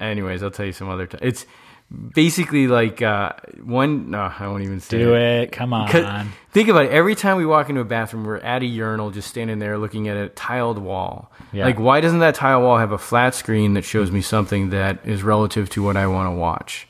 [0.00, 1.20] Anyways, I'll tell you some other time.
[1.22, 1.46] It's
[1.90, 4.10] basically like uh, one.
[4.10, 5.52] No, I won't even say Do it.
[5.52, 6.32] Come on.
[6.52, 6.92] Think about it.
[6.92, 10.08] Every time we walk into a bathroom, we're at a urinal, just standing there looking
[10.08, 11.30] at a tiled wall.
[11.52, 11.64] Yeah.
[11.64, 15.06] Like, why doesn't that tile wall have a flat screen that shows me something that
[15.06, 16.88] is relative to what I want to watch?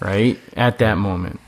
[0.00, 1.40] Right at that moment,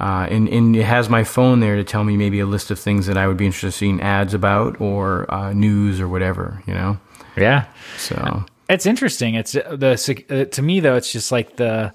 [0.00, 2.78] uh, and and it has my phone there to tell me maybe a list of
[2.78, 6.62] things that I would be interested in seeing ads about or uh, news or whatever.
[6.66, 6.98] You know.
[7.36, 7.66] Yeah.
[7.98, 9.34] So It's interesting.
[9.34, 10.96] It's uh, the uh, to me though.
[10.96, 11.92] It's just like the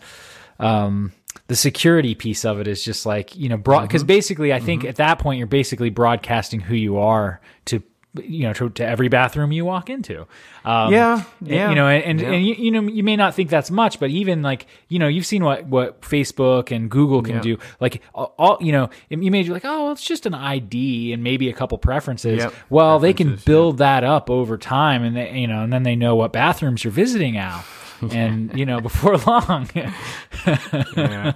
[0.59, 1.11] um,
[1.47, 4.07] the security piece of it is just like you know broad because Mm-hmm.
[4.07, 7.81] basically I think at that point you're basically broadcasting who you are to
[8.23, 10.25] you know to, to every bathroom you walk into.
[10.65, 12.31] Um, Yeah, and, yeah, You know, and and, yeah.
[12.31, 15.07] and you, you know you may not think that's much, but even like you know
[15.07, 17.41] you've seen what what Facebook and Google can Yeah.
[17.41, 17.57] do.
[17.79, 21.23] Like all you know you may be like oh well, it's just an ID and
[21.23, 22.39] maybe a couple preferences.
[22.39, 23.51] Yep, Well, they can preferences, yeah.
[23.53, 26.83] build that up over time, and they, you know, and then they know what bathrooms
[26.83, 27.63] you're visiting now,
[28.11, 31.33] and you know, before long, yeah,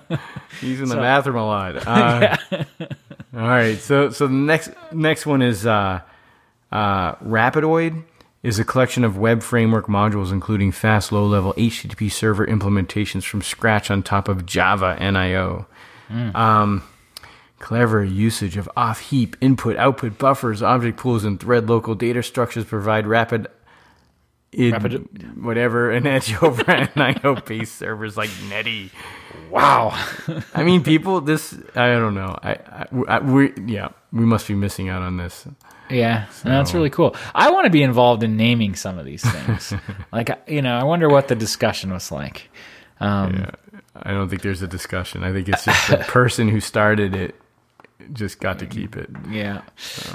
[0.62, 1.88] using the bathroom a lot.
[1.88, 2.38] Uh,
[3.34, 6.02] All right, so so the next next one is uh,
[6.72, 8.04] uh, Rapidoid
[8.44, 13.90] is a collection of web framework modules, including fast, low-level HTTP server implementations from scratch
[13.92, 15.66] on top of Java NIO.
[16.36, 16.84] Um,
[17.60, 23.48] clever usage of off-heap input-output buffers, object pools, and thread local data structures provide rapid.
[24.52, 28.92] Id- Rapid- whatever an edge over NIO based servers like Netty.
[29.50, 29.90] wow,
[30.54, 31.22] I mean, people.
[31.22, 32.38] This I don't know.
[32.44, 35.48] I, I, I we yeah, we must be missing out on this.
[35.90, 37.16] Yeah, that's really cool.
[37.36, 39.74] I want to be involved in naming some of these things.
[40.14, 42.50] like, you know, I wonder what the discussion was like.
[43.02, 43.52] Um, Yeah.
[44.04, 45.22] I don't think there's a discussion.
[45.26, 47.36] I think it's just the person who started it
[48.14, 49.10] just got to keep it.
[49.30, 49.62] Yeah.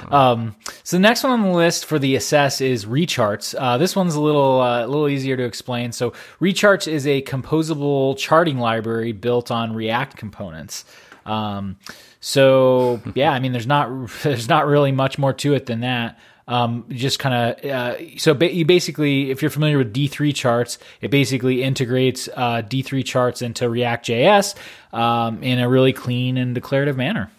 [0.09, 3.55] Um, so the next one on the list for the assess is Recharts.
[3.57, 5.91] Uh, this one's a little uh, a little easier to explain.
[5.91, 10.85] So Recharts is a composable charting library built on React components.
[11.25, 11.77] Um,
[12.19, 13.89] so yeah, I mean, there's not
[14.23, 16.19] there's not really much more to it than that.
[16.49, 20.77] Um, just kind of uh, so ba- you basically, if you're familiar with D3 charts,
[21.01, 24.55] it basically integrates uh, D3 charts into React.js
[24.93, 27.29] um, in a really clean and declarative manner.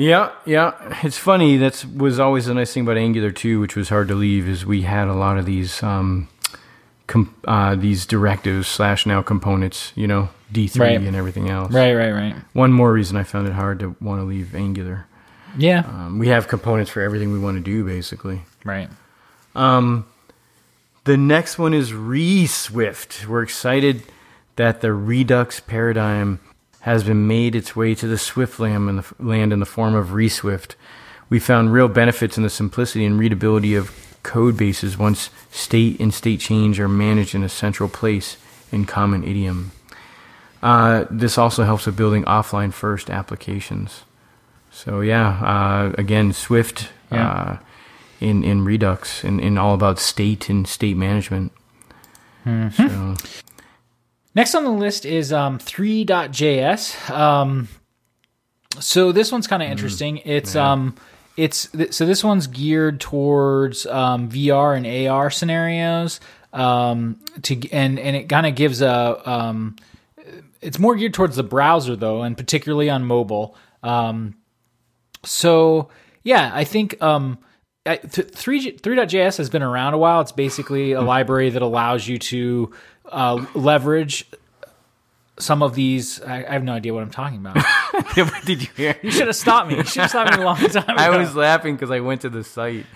[0.00, 0.98] Yeah, yeah.
[1.02, 1.58] It's funny.
[1.58, 4.64] That was always the nice thing about Angular 2, which was hard to leave, is
[4.64, 6.28] we had a lot of these um,
[7.06, 11.00] com- uh, these directives slash now components, you know, D3 Right.
[11.00, 11.70] and everything else.
[11.72, 12.34] Right, right, right.
[12.54, 15.06] One more reason I found it hard to want to leave Angular.
[15.58, 15.80] Yeah.
[15.80, 18.40] Um, we have components for everything we want to do, basically.
[18.64, 18.88] Right.
[19.54, 20.06] Um,
[21.04, 23.26] the next one is ReSwift.
[23.26, 24.02] We're excited
[24.56, 26.40] that the Redux paradigm
[26.80, 29.94] has been made its way to the Swift land in the, land in the form
[29.94, 30.74] of ReSwift.
[31.28, 36.12] We found real benefits in the simplicity and readability of code bases once state and
[36.12, 38.36] state change are managed in a central place
[38.72, 39.72] in common idiom.
[40.62, 44.02] Uh, this also helps with building offline first applications.
[44.70, 47.28] So yeah, uh, again, Swift Yeah.
[47.30, 47.56] uh,
[48.20, 51.52] in in Redux and, and all about state and state management.
[52.44, 53.14] So
[54.34, 57.10] Next on the list is um, three.js.
[57.10, 57.68] Um,
[58.78, 60.18] so this one's kind of interesting.
[60.18, 60.94] It's um,
[61.36, 66.20] it's th- so this one's geared towards um, VR and AR scenarios.
[66.52, 69.76] Um, to and and it kind of gives a um,
[70.60, 73.56] it's more geared towards the browser though, and particularly on mobile.
[73.82, 74.36] Um,
[75.24, 75.88] so
[76.22, 77.38] yeah, I think um,
[77.86, 80.20] I- th- three three.js has been around a while.
[80.20, 82.72] It's basically a library that allows you to
[83.10, 84.26] uh, leverage
[85.38, 86.20] some of these.
[86.22, 87.56] I, I have no idea what I'm talking about.
[88.44, 88.96] did you hear?
[89.02, 89.76] You should have stopped me.
[89.76, 90.94] You should have stopped me a long time ago.
[90.96, 92.86] I was laughing because I went to the site.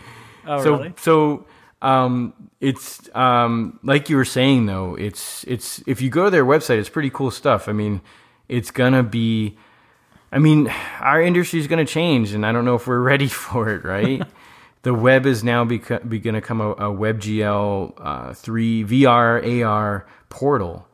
[0.46, 0.94] oh, so really?
[0.98, 1.46] so
[1.82, 4.94] um, it's um, like you were saying though.
[4.94, 7.68] It's it's if you go to their website, it's pretty cool stuff.
[7.68, 8.00] I mean,
[8.48, 9.56] it's gonna be.
[10.32, 13.68] I mean, our industry is gonna change, and I don't know if we're ready for
[13.70, 13.84] it.
[13.84, 14.22] Right.
[14.84, 19.64] The web is now beco- be going to come a, a WebGL uh, three VR
[19.64, 20.86] AR portal,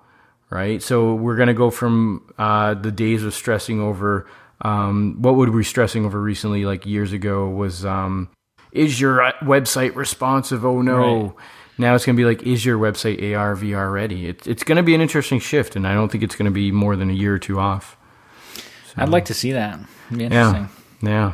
[0.49, 0.83] right?
[0.83, 4.27] So we're going to go from uh, the days of stressing over
[4.63, 8.29] um, what would we stressing over recently, like years ago, was um,
[8.73, 10.65] is your uh, website responsive?
[10.65, 11.23] Oh no.
[11.23, 11.33] Right.
[11.79, 14.27] Now it's going to be like, is your website AR VR ready?
[14.27, 16.55] It's it's going to be an interesting shift, and I don't think it's going to
[16.55, 17.97] be more than a year or two off.
[18.97, 19.81] I'd like to see that.
[20.09, 20.69] It'd be interesting.
[21.01, 21.33] Yeah,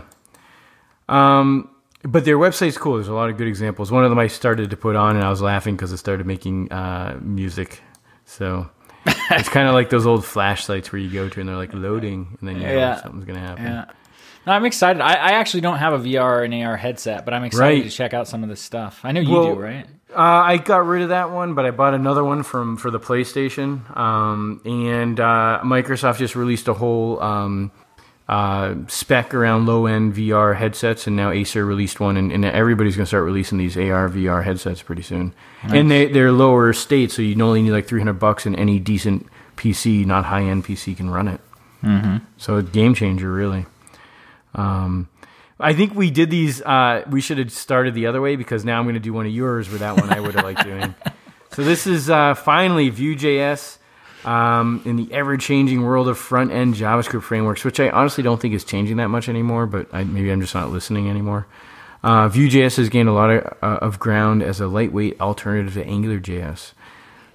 [1.09, 1.39] yeah.
[1.39, 1.69] Um,
[2.07, 2.95] but their website's cool.
[2.95, 3.91] There's a lot of good examples.
[3.93, 6.27] One of them I started to put on, and I was laughing because it started
[6.27, 7.81] making uh, music.
[8.25, 8.69] So
[9.07, 12.37] it's kind of like those old flashlights where you go to and they're like loading,
[12.41, 13.03] and then you know Yeah.
[13.03, 13.65] something's gonna happen.
[13.65, 13.85] Yeah.
[14.47, 15.03] No, I'm excited.
[15.03, 17.83] I, I actually don't have a VR and AR headset, but I'm excited Right.
[17.83, 19.01] to check out some of this stuff.
[19.03, 19.87] I know you Well, do, right?
[20.15, 23.01] Uh, I got rid of that one, but I bought another one from for the
[23.01, 23.95] PlayStation.
[23.97, 27.73] Um, and uh, Microsoft just released a whole um,
[28.29, 32.97] uh, spec around low end VR headsets, and now Acer released one, and, and everybody's
[32.97, 35.33] going to start releasing these AR VR headsets pretty soon.
[35.63, 38.81] And they they're lower state, so you only need like three hundred bucks, and any
[38.81, 41.41] decent PC, not high end PC, can run it.
[41.83, 42.25] Mm-hmm.
[42.37, 43.67] So a game changer, really.
[44.55, 45.09] Um,
[45.61, 46.61] I think we did these.
[46.63, 49.27] Uh, we should have started the other way because now I'm going to do one
[49.27, 50.95] of yours where that one I would have liked doing.
[51.53, 53.79] So this is uh, finally Vue.js
[54.27, 58.65] um, in the ever-changing world of front-end JavaScript frameworks, which I honestly don't think is
[58.65, 59.67] changing that much anymore.
[59.67, 61.47] But I, maybe I'm just not listening anymore.
[62.03, 65.85] Uh, Vue.js has gained a lot of, uh, of ground as a lightweight alternative to
[65.85, 66.73] AngularJS.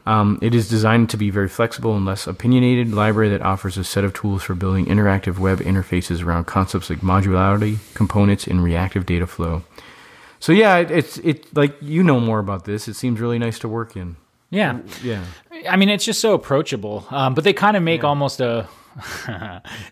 [0.06, 3.84] Um, it is designed to be very flexible and less opinionated library that offers a
[3.84, 9.06] set of tools for building interactive web interfaces around concepts like modularity, components, and reactive
[9.06, 9.64] data flow.
[10.40, 12.88] So yeah, it, it's it like you know more about this.
[12.88, 14.16] It seems really nice to work in.
[14.52, 14.80] Yeah.
[15.04, 15.24] Yeah,
[15.70, 17.08] I mean, it's just so approachable.
[17.10, 18.68] Um, but they kind of make almost a.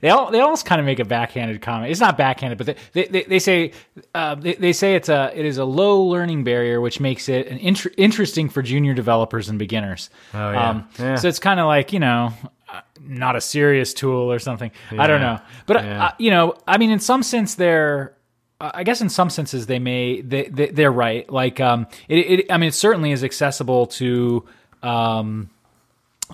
[0.01, 1.89] they all they almost kind of make a backhanded comment.
[1.91, 3.71] It's not backhanded, but they they, they, say
[4.13, 7.47] uh, they, they say it's a it is a low learning barrier, which makes it
[7.47, 10.09] an inter- interesting for junior developers and beginners.
[10.33, 10.83] Oh, yeah.
[10.99, 11.15] Yeah.
[11.15, 12.33] So it's kind of like you know.
[12.69, 14.71] uh, Not a serious tool or something.
[14.91, 16.05] I don't know, but Yeah.
[16.05, 18.18] uh, you know, I mean, in some sense, they're uh,
[18.61, 21.29] I guess in some senses they may they, they they're right.
[21.31, 24.45] Like um, it, it I mean, it certainly is accessible to
[24.83, 25.49] um,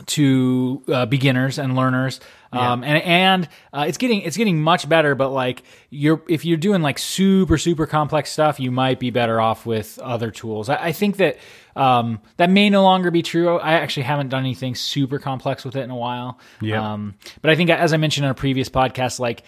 [0.08, 2.20] to uh, beginners and learners.
[2.58, 6.58] Um, and and uh, it's getting it's getting much better, but like you're if you're
[6.58, 10.70] doing like super super complex stuff, you might be better off with other tools.
[10.70, 11.38] I, I think that
[11.76, 13.58] um, that may no longer be true.
[13.58, 16.40] I actually haven't done anything super complex with it in a while.
[16.62, 16.94] Yeah.
[16.94, 19.44] Um, but I think as I mentioned in a previous podcast, like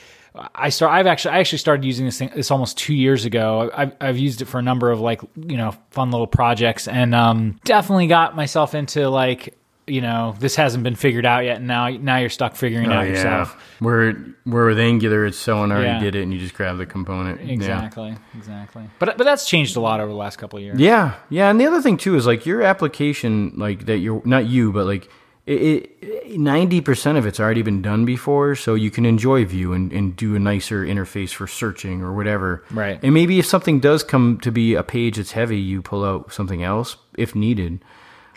[0.53, 3.71] I start, I've actually, I actually started using this thing, this almost two years ago.
[3.73, 7.15] I've, I've used it for a number of like, you know, fun little projects and,
[7.15, 11.57] um, definitely got myself into like, you know, this hasn't been figured out yet.
[11.57, 13.57] And now, now you're stuck figuring it Oh, out yourself.
[13.79, 14.13] Where
[14.43, 15.99] where with Angular, it's someone already Yeah.
[15.99, 17.43] did it, and you just grab the component.
[17.45, 17.53] Yeah.
[17.53, 18.15] Exactly.
[18.37, 18.83] Exactly.
[18.99, 20.79] But, but that's changed a lot over the last couple of years.
[20.79, 24.45] Yeah, yeah, and the other thing too is like your application, like that you're not
[24.45, 25.09] you, but like
[25.45, 26.37] it.
[26.37, 30.15] ninety percent of it's already been done before, so you can enjoy Vue and, and
[30.17, 32.65] do a nicer interface for searching or whatever.
[32.71, 32.99] Right.
[33.01, 36.33] And maybe if something does come to be a page that's heavy, you pull out
[36.33, 37.79] something else if needed.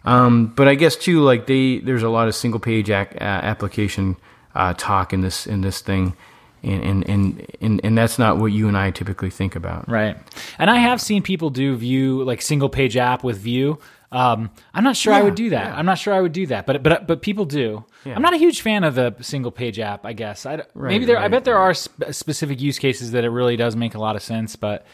[0.04, 3.24] Um, but I guess too, like they there's a lot of single page ac- uh,
[3.24, 4.16] application
[4.54, 6.16] uh, talk in this in this thing.
[6.62, 9.88] And, and, and, and, and that's not what you and I typically think about.
[9.88, 10.18] Right.
[10.58, 13.78] And I have seen people do Vue like single page app with Vue.
[14.12, 15.68] Um, I'm not sure I would do that.
[15.68, 15.74] yeah.
[15.74, 17.86] I'm not sure I would do that, but but but people do.
[18.04, 20.04] I'm not a huge fan of the single page app.
[20.04, 21.16] I guess I, maybe there.
[21.16, 23.98] I right, bet there are sp- specific use cases that it really does make a
[23.98, 24.84] lot of sense, but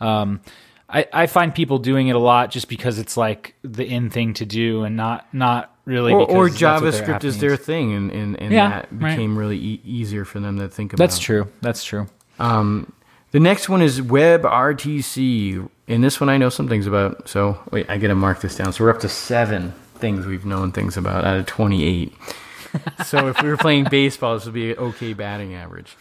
[0.00, 0.40] um,
[0.94, 4.32] I, I find people doing it a lot just because it's like the in thing
[4.34, 6.12] to do, and not not really.
[6.12, 9.10] or, or JavaScript is their thing, and, and, and Yeah, that right.
[9.16, 11.02] became really e- easier for them to think about.
[11.04, 11.48] That's true.
[11.62, 12.06] That's true.
[12.38, 12.92] Um,
[13.32, 17.28] the next one is WebRTC, and this one I know some things about.
[17.28, 18.72] So wait, I got to mark this down.
[18.72, 22.12] So we're up to seven things we've known things about out of twenty-eight.
[23.04, 25.96] So if we were playing baseball, this would be an okay batting average.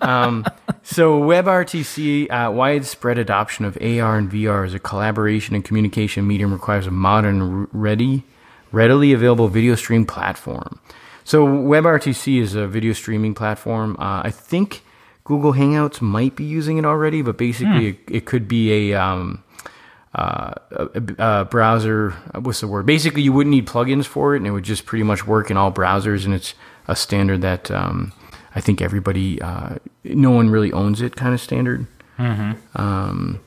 [0.00, 0.44] Um,
[0.82, 6.52] so WebRTC, uh, widespread adoption of AR and VR as a collaboration and communication medium
[6.52, 8.24] requires a modern, ready,
[8.72, 10.80] readily available video stream platform.
[11.24, 13.96] So WebRTC is a video streaming platform.
[13.98, 14.82] Uh, I think
[15.24, 19.44] Google Hangouts might be using it already, but basically it, it could be a um,
[20.18, 22.10] uh, a, a browser.
[22.44, 22.86] What's the word?
[22.86, 25.56] Basically, you wouldn't need plugins for it, and it would just pretty much work in
[25.56, 26.24] all browsers.
[26.24, 26.54] And it's
[26.88, 28.12] a standard that um,
[28.54, 31.86] I think everybody, uh, no one really owns it, kind of standard.
[32.74, 33.40] Um,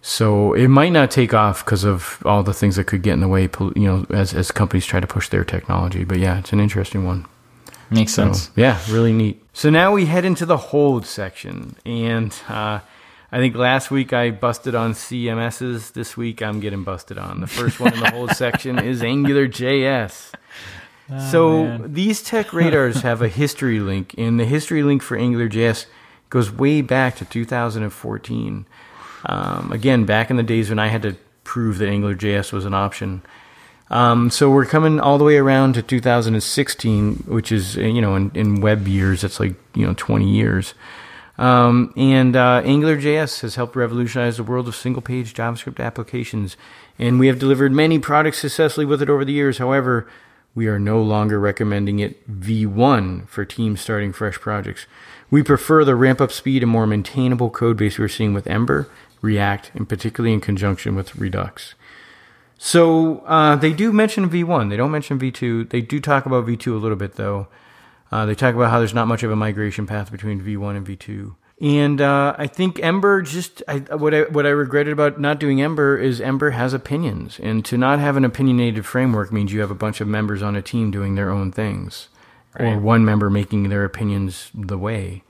[0.00, 3.20] so it might not take off because of all the things that could get in
[3.20, 6.04] the way, you know, as as companies try to push their technology.
[6.04, 7.26] But yeah, it's an interesting one.
[7.90, 8.50] Makes So, sense.
[8.56, 9.42] yeah, really neat.
[9.52, 12.80] So now we head into the hold section, and uh,
[13.30, 15.92] I think last week I busted on CMSs.
[15.92, 17.40] This week I'm getting busted on.
[17.40, 20.32] The first one in the whole section is Angular JS.
[21.30, 25.86] so these tech radars have a history link, and the history link for Angular JS
[26.30, 28.66] goes way back to 2014.
[29.26, 32.64] Um, again, back in the days when I had to prove that Angular JS was
[32.64, 33.22] an option.
[33.90, 38.30] Um, so we're coming all the way around to 2016, which is you know in,
[38.34, 40.72] in web years that's like you know 20 years.
[41.38, 46.56] Um, and uh, AngularJS has helped revolutionize the world of single-page JavaScript applications,
[46.98, 49.58] and we have delivered many products successfully with it over the years.
[49.58, 50.08] However,
[50.54, 54.86] we are no longer recommending it V1 for teams starting fresh projects.
[55.30, 58.88] We prefer the ramp-up speed and more maintainable code base we're seeing with Ember,
[59.20, 61.74] React, and particularly in conjunction with Redux.
[62.56, 64.70] So uh, they do mention V1.
[64.70, 65.70] They don't mention V2.
[65.70, 67.46] They do talk about V2 a little bit, though.
[68.10, 70.86] Uh, they talk about how there's not much of a migration path between V1 and
[70.86, 71.34] V2.
[71.60, 75.60] And uh, I think Ember just I, what I what I regretted about not doing
[75.60, 79.70] Ember is Ember has opinions, and to not have an opinionated framework means you have
[79.70, 82.08] a bunch of members on a team doing their own things,
[82.56, 85.24] or one member making their opinions the way.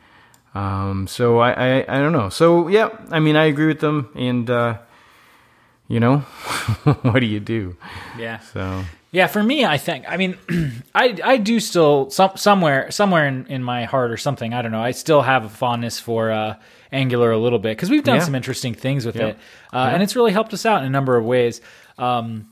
[0.55, 2.29] Um, so I, I I don't know.
[2.29, 4.79] So yeah, I mean I agree with them, and uh,
[5.89, 6.19] you know,
[7.03, 7.75] what do you do?
[8.19, 8.41] Yeah.
[8.41, 10.05] So Yeah, for me, I think.
[10.07, 10.37] I mean,
[10.95, 14.53] I I do still some somewhere somewhere in, in my heart or something.
[14.53, 14.83] I don't know.
[14.83, 16.57] I still have a fondness for uh,
[16.93, 18.25] Angular a little bit because we've done Yeah.
[18.25, 19.29] some interesting things with Yeah.
[19.29, 19.39] it,
[19.73, 21.61] uh, and it's really helped us out in a number of ways.
[21.97, 22.49] Um,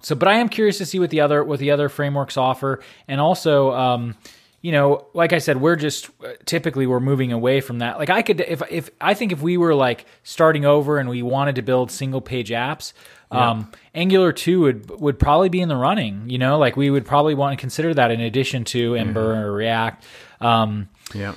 [0.00, 2.80] so, but I am curious to see what the other what the other frameworks offer,
[3.08, 3.72] and also.
[3.72, 4.14] Um,
[4.62, 6.08] you know, like I said, we're just
[6.46, 7.98] typically we're moving away from that.
[7.98, 11.20] Like I could, if if I think if we were like starting over and we
[11.20, 12.94] wanted to build single page apps,
[13.34, 16.28] um, Angular two would would probably be in the running.
[16.28, 19.52] You know, like we would probably want to consider that in addition to Ember or
[19.52, 20.04] React.
[20.40, 21.34] Um, yeah,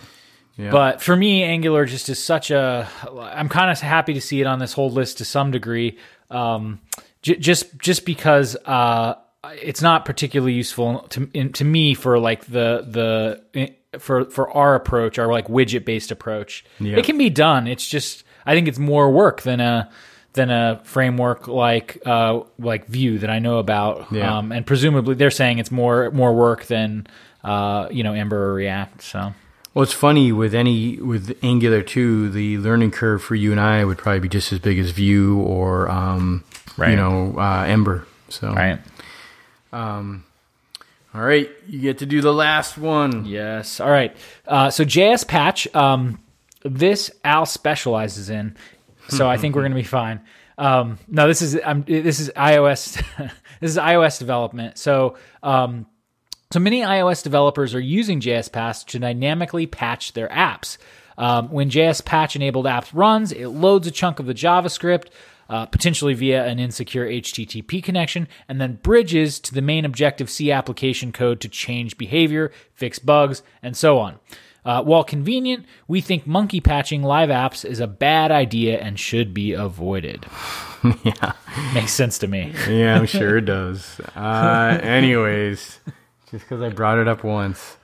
[0.57, 0.71] yeah.
[0.71, 2.87] but for me, Angular just is such a.
[3.19, 5.97] I'm kind of happy to see it on this whole list to some degree,
[6.29, 6.79] um,
[7.21, 9.15] j- just just because uh,
[9.61, 12.85] it's not particularly useful to in, to me for like the
[13.53, 16.65] the for for our approach, our like widget based approach.
[16.79, 16.97] Yeah.
[16.97, 17.67] It can be done.
[17.67, 19.89] It's just I think it's more work than a
[20.37, 24.09] than a framework like uh, like Vue that I know about.
[24.11, 24.37] Yeah.
[24.37, 27.07] Um, and presumably they're saying it's more more work than
[27.43, 29.01] uh, you know Ember or React.
[29.01, 29.33] So
[29.73, 33.83] Well, it's funny with any with Angular 2, the learning curve for you and I
[33.83, 36.43] would probably be just as big as Vue or um,
[36.77, 36.91] Right.
[36.91, 38.07] you know uh, Ember.
[38.29, 38.79] So right.
[41.13, 43.25] all right, you get to do the last one.
[43.25, 43.79] Yes.
[43.79, 44.15] All right.
[44.47, 45.67] Uh, so JS patch.
[45.75, 46.19] Um,
[46.63, 48.55] this Al specializes in,
[49.09, 50.21] so I think we're going to be fine.
[50.57, 52.95] Um, no, this is um, this is iOS.
[53.59, 54.77] this is iOS development.
[54.77, 55.17] So.
[55.43, 55.85] Um,
[56.49, 60.77] so many iOS developers are using JSPatch to dynamically patch their apps.
[61.17, 65.07] Um, when JSPatch enabled apps runs, it loads a chunk of the JavaScript,
[65.49, 70.51] uh, potentially via an insecure HTTP connection, and then bridges to the main Objective C
[70.51, 74.19] application code to change behavior, fix bugs, and so on.
[74.67, 79.33] Uh, while convenient, we think monkey patching live apps is a bad idea and should
[79.33, 80.25] be avoided.
[81.03, 81.31] yeah,
[81.73, 82.53] Makes sense to me.
[82.67, 84.01] yeah, I'm sure it does.
[84.13, 85.79] Uh, anyways,
[86.29, 87.77] just because I brought it up once.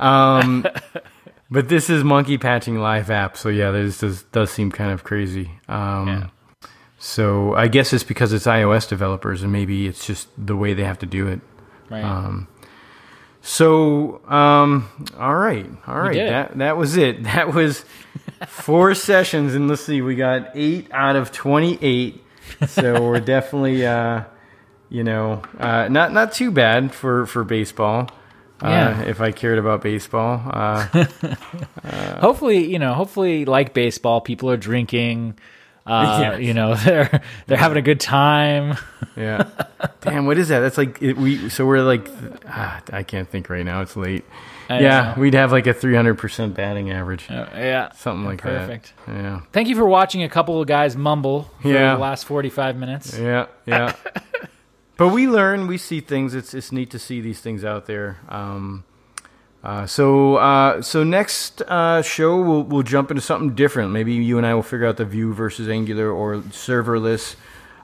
[0.00, 0.66] Um,
[1.52, 5.04] but this is monkey patching live app, so yeah, this does, does seem kind of
[5.04, 5.52] crazy.
[5.68, 6.26] Um, Yeah.
[6.98, 10.84] So I guess it's because it's iOS developers, and maybe it's just the way they
[10.84, 11.40] have to do it.
[11.90, 12.02] Right.
[13.46, 14.88] So, um,
[15.18, 17.22] all right, all right, that that was it.
[17.24, 17.84] That was
[18.48, 22.22] four sessions, and let's see, we got eight out of twenty-eight.
[22.68, 24.24] So we're definitely, uh,
[24.88, 28.08] you know, uh, not not too bad for for baseball.
[28.62, 29.02] Uh, Yeah.
[29.02, 30.86] if I cared about baseball, uh,
[32.20, 35.36] hopefully, you know, hopefully, like baseball, people are drinking.
[35.86, 36.40] Uh, Yes.
[36.40, 38.76] You know, they're they're having a good time.
[39.16, 39.48] yeah.
[40.00, 40.60] Damn, what is that?
[40.60, 41.48] That's like it, we.
[41.50, 42.08] So we're like,
[42.48, 43.80] ah, I can't think right now.
[43.82, 44.24] It's late.
[44.70, 48.40] I yeah, we'd have like a three hundred percent batting average, Uh, yeah, something like
[48.40, 48.94] perfect.
[49.06, 49.12] that.
[49.14, 49.40] Yeah.
[49.52, 51.94] Thank you for watching a couple of guys mumble for Yeah.
[51.96, 53.18] the last forty-five minutes.
[53.18, 53.92] Yeah, yeah.
[54.96, 56.34] but we learn, we see things.
[56.34, 58.16] It's it's neat to see these things out there.
[58.30, 58.84] Um,
[59.64, 63.90] uh, so uh, so next uh, show we'll we'll jump into something different.
[63.92, 67.36] Maybe you and I will figure out the Vue versus Angular or serverless.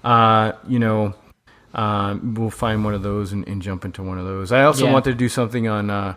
[0.05, 1.15] Uh, you know,
[1.75, 4.53] uh, we'll find one of those and, and jump into one of those.
[4.53, 4.93] I also Yeah.
[4.93, 6.15] wanted to do something on uh,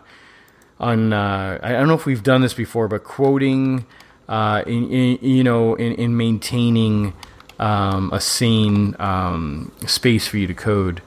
[0.78, 3.86] on uh, I don't know if we've done this before, but quoting,
[4.28, 7.14] uh, in, in you know, in, in maintaining
[7.58, 11.00] um, a sane um, space for you to code.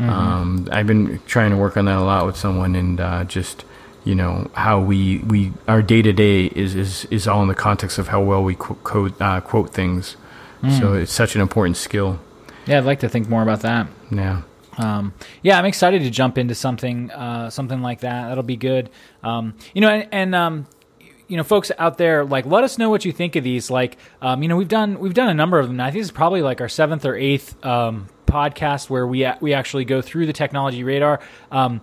[0.00, 3.66] Um, I've been trying to work on that a lot with someone, and uh, just
[4.04, 7.54] you know how we we our day to day is is is all in the
[7.54, 10.16] context of how well we qu- code uh, quote things.
[10.78, 12.18] So it's such an important skill.
[12.66, 13.86] Yeah, I'd like to think more about that.
[14.10, 14.42] Yeah.
[14.76, 18.28] Um, yeah, I'm excited to jump into something uh, something like that.
[18.28, 18.90] That'll be good.
[19.22, 20.66] Um, you know, and, and um,
[21.28, 23.70] you know, folks out there, like, let us know what you think of these.
[23.70, 25.80] Like, um, you know, we've done we've done a number of them.
[25.80, 29.38] I think this is probably like our seventh or eighth um, podcast where we a-
[29.40, 31.20] we actually go through the technology radar.
[31.50, 31.80] Um,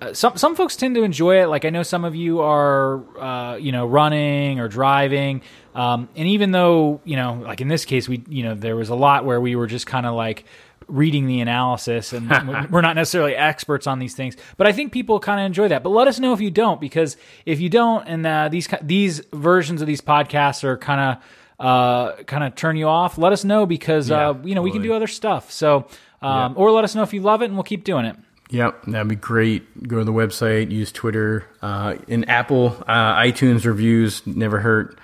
[0.00, 1.46] uh, some some folks tend to enjoy it.
[1.46, 5.42] Like I know some of you are, uh, you know, running or driving,
[5.74, 8.90] um, and even though you know, like in this case, we you know there was
[8.90, 10.44] a lot where we were just kind of like
[10.86, 12.30] reading the analysis, and
[12.70, 14.36] we're not necessarily experts on these things.
[14.56, 15.82] But I think people kind of enjoy that.
[15.82, 19.20] But let us know if you don't, because if you don't, and uh, these these
[19.32, 23.42] versions of these podcasts are kind of uh, kind of turn you off, let us
[23.44, 25.50] know because Yeah, uh, you know we can do other stuff.
[25.50, 25.86] So.
[26.20, 26.62] Um, Yeah.
[26.62, 28.16] Or let us know if you love it, and we'll keep doing it.
[28.50, 29.86] Yep, that'd be great.
[29.86, 34.98] Go to the website, use Twitter, uh, in Apple uh, iTunes reviews never hurt.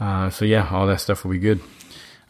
[0.00, 1.60] Uh, so yeah, all that stuff will be good.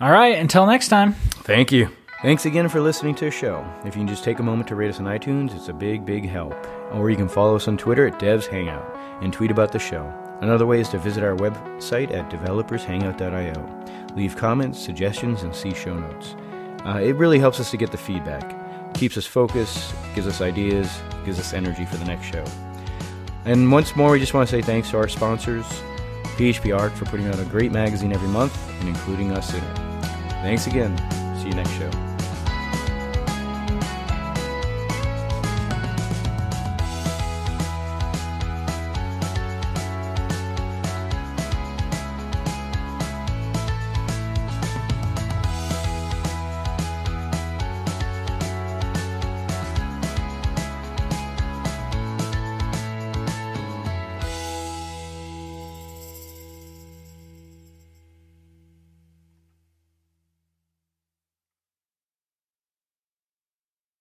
[0.01, 1.13] All right, until next time.
[1.13, 1.89] Thank you.
[2.23, 3.65] Thanks again for listening to the show.
[3.85, 6.05] If you can just take a moment to rate us on iTunes, it's a big,
[6.05, 6.55] big help.
[6.93, 8.85] Or you can follow us on Twitter at Devs Hangout
[9.23, 10.13] and tweet about the show.
[10.41, 14.15] Another way is to visit our website at developershangout.io.
[14.17, 16.35] Leave comments, suggestions, and see show notes.
[16.85, 18.56] Uh, it really helps us to get the feedback.
[18.97, 20.91] Keeps us focused, gives us ideas,
[21.25, 22.45] gives us energy for the next show.
[23.45, 25.67] And once more, we just want to say thanks to our sponsors,
[26.37, 29.77] PHP Arc, for putting out a great magazine every month and including us in it.
[30.43, 30.97] Thanks again.
[31.41, 32.16] See you next show.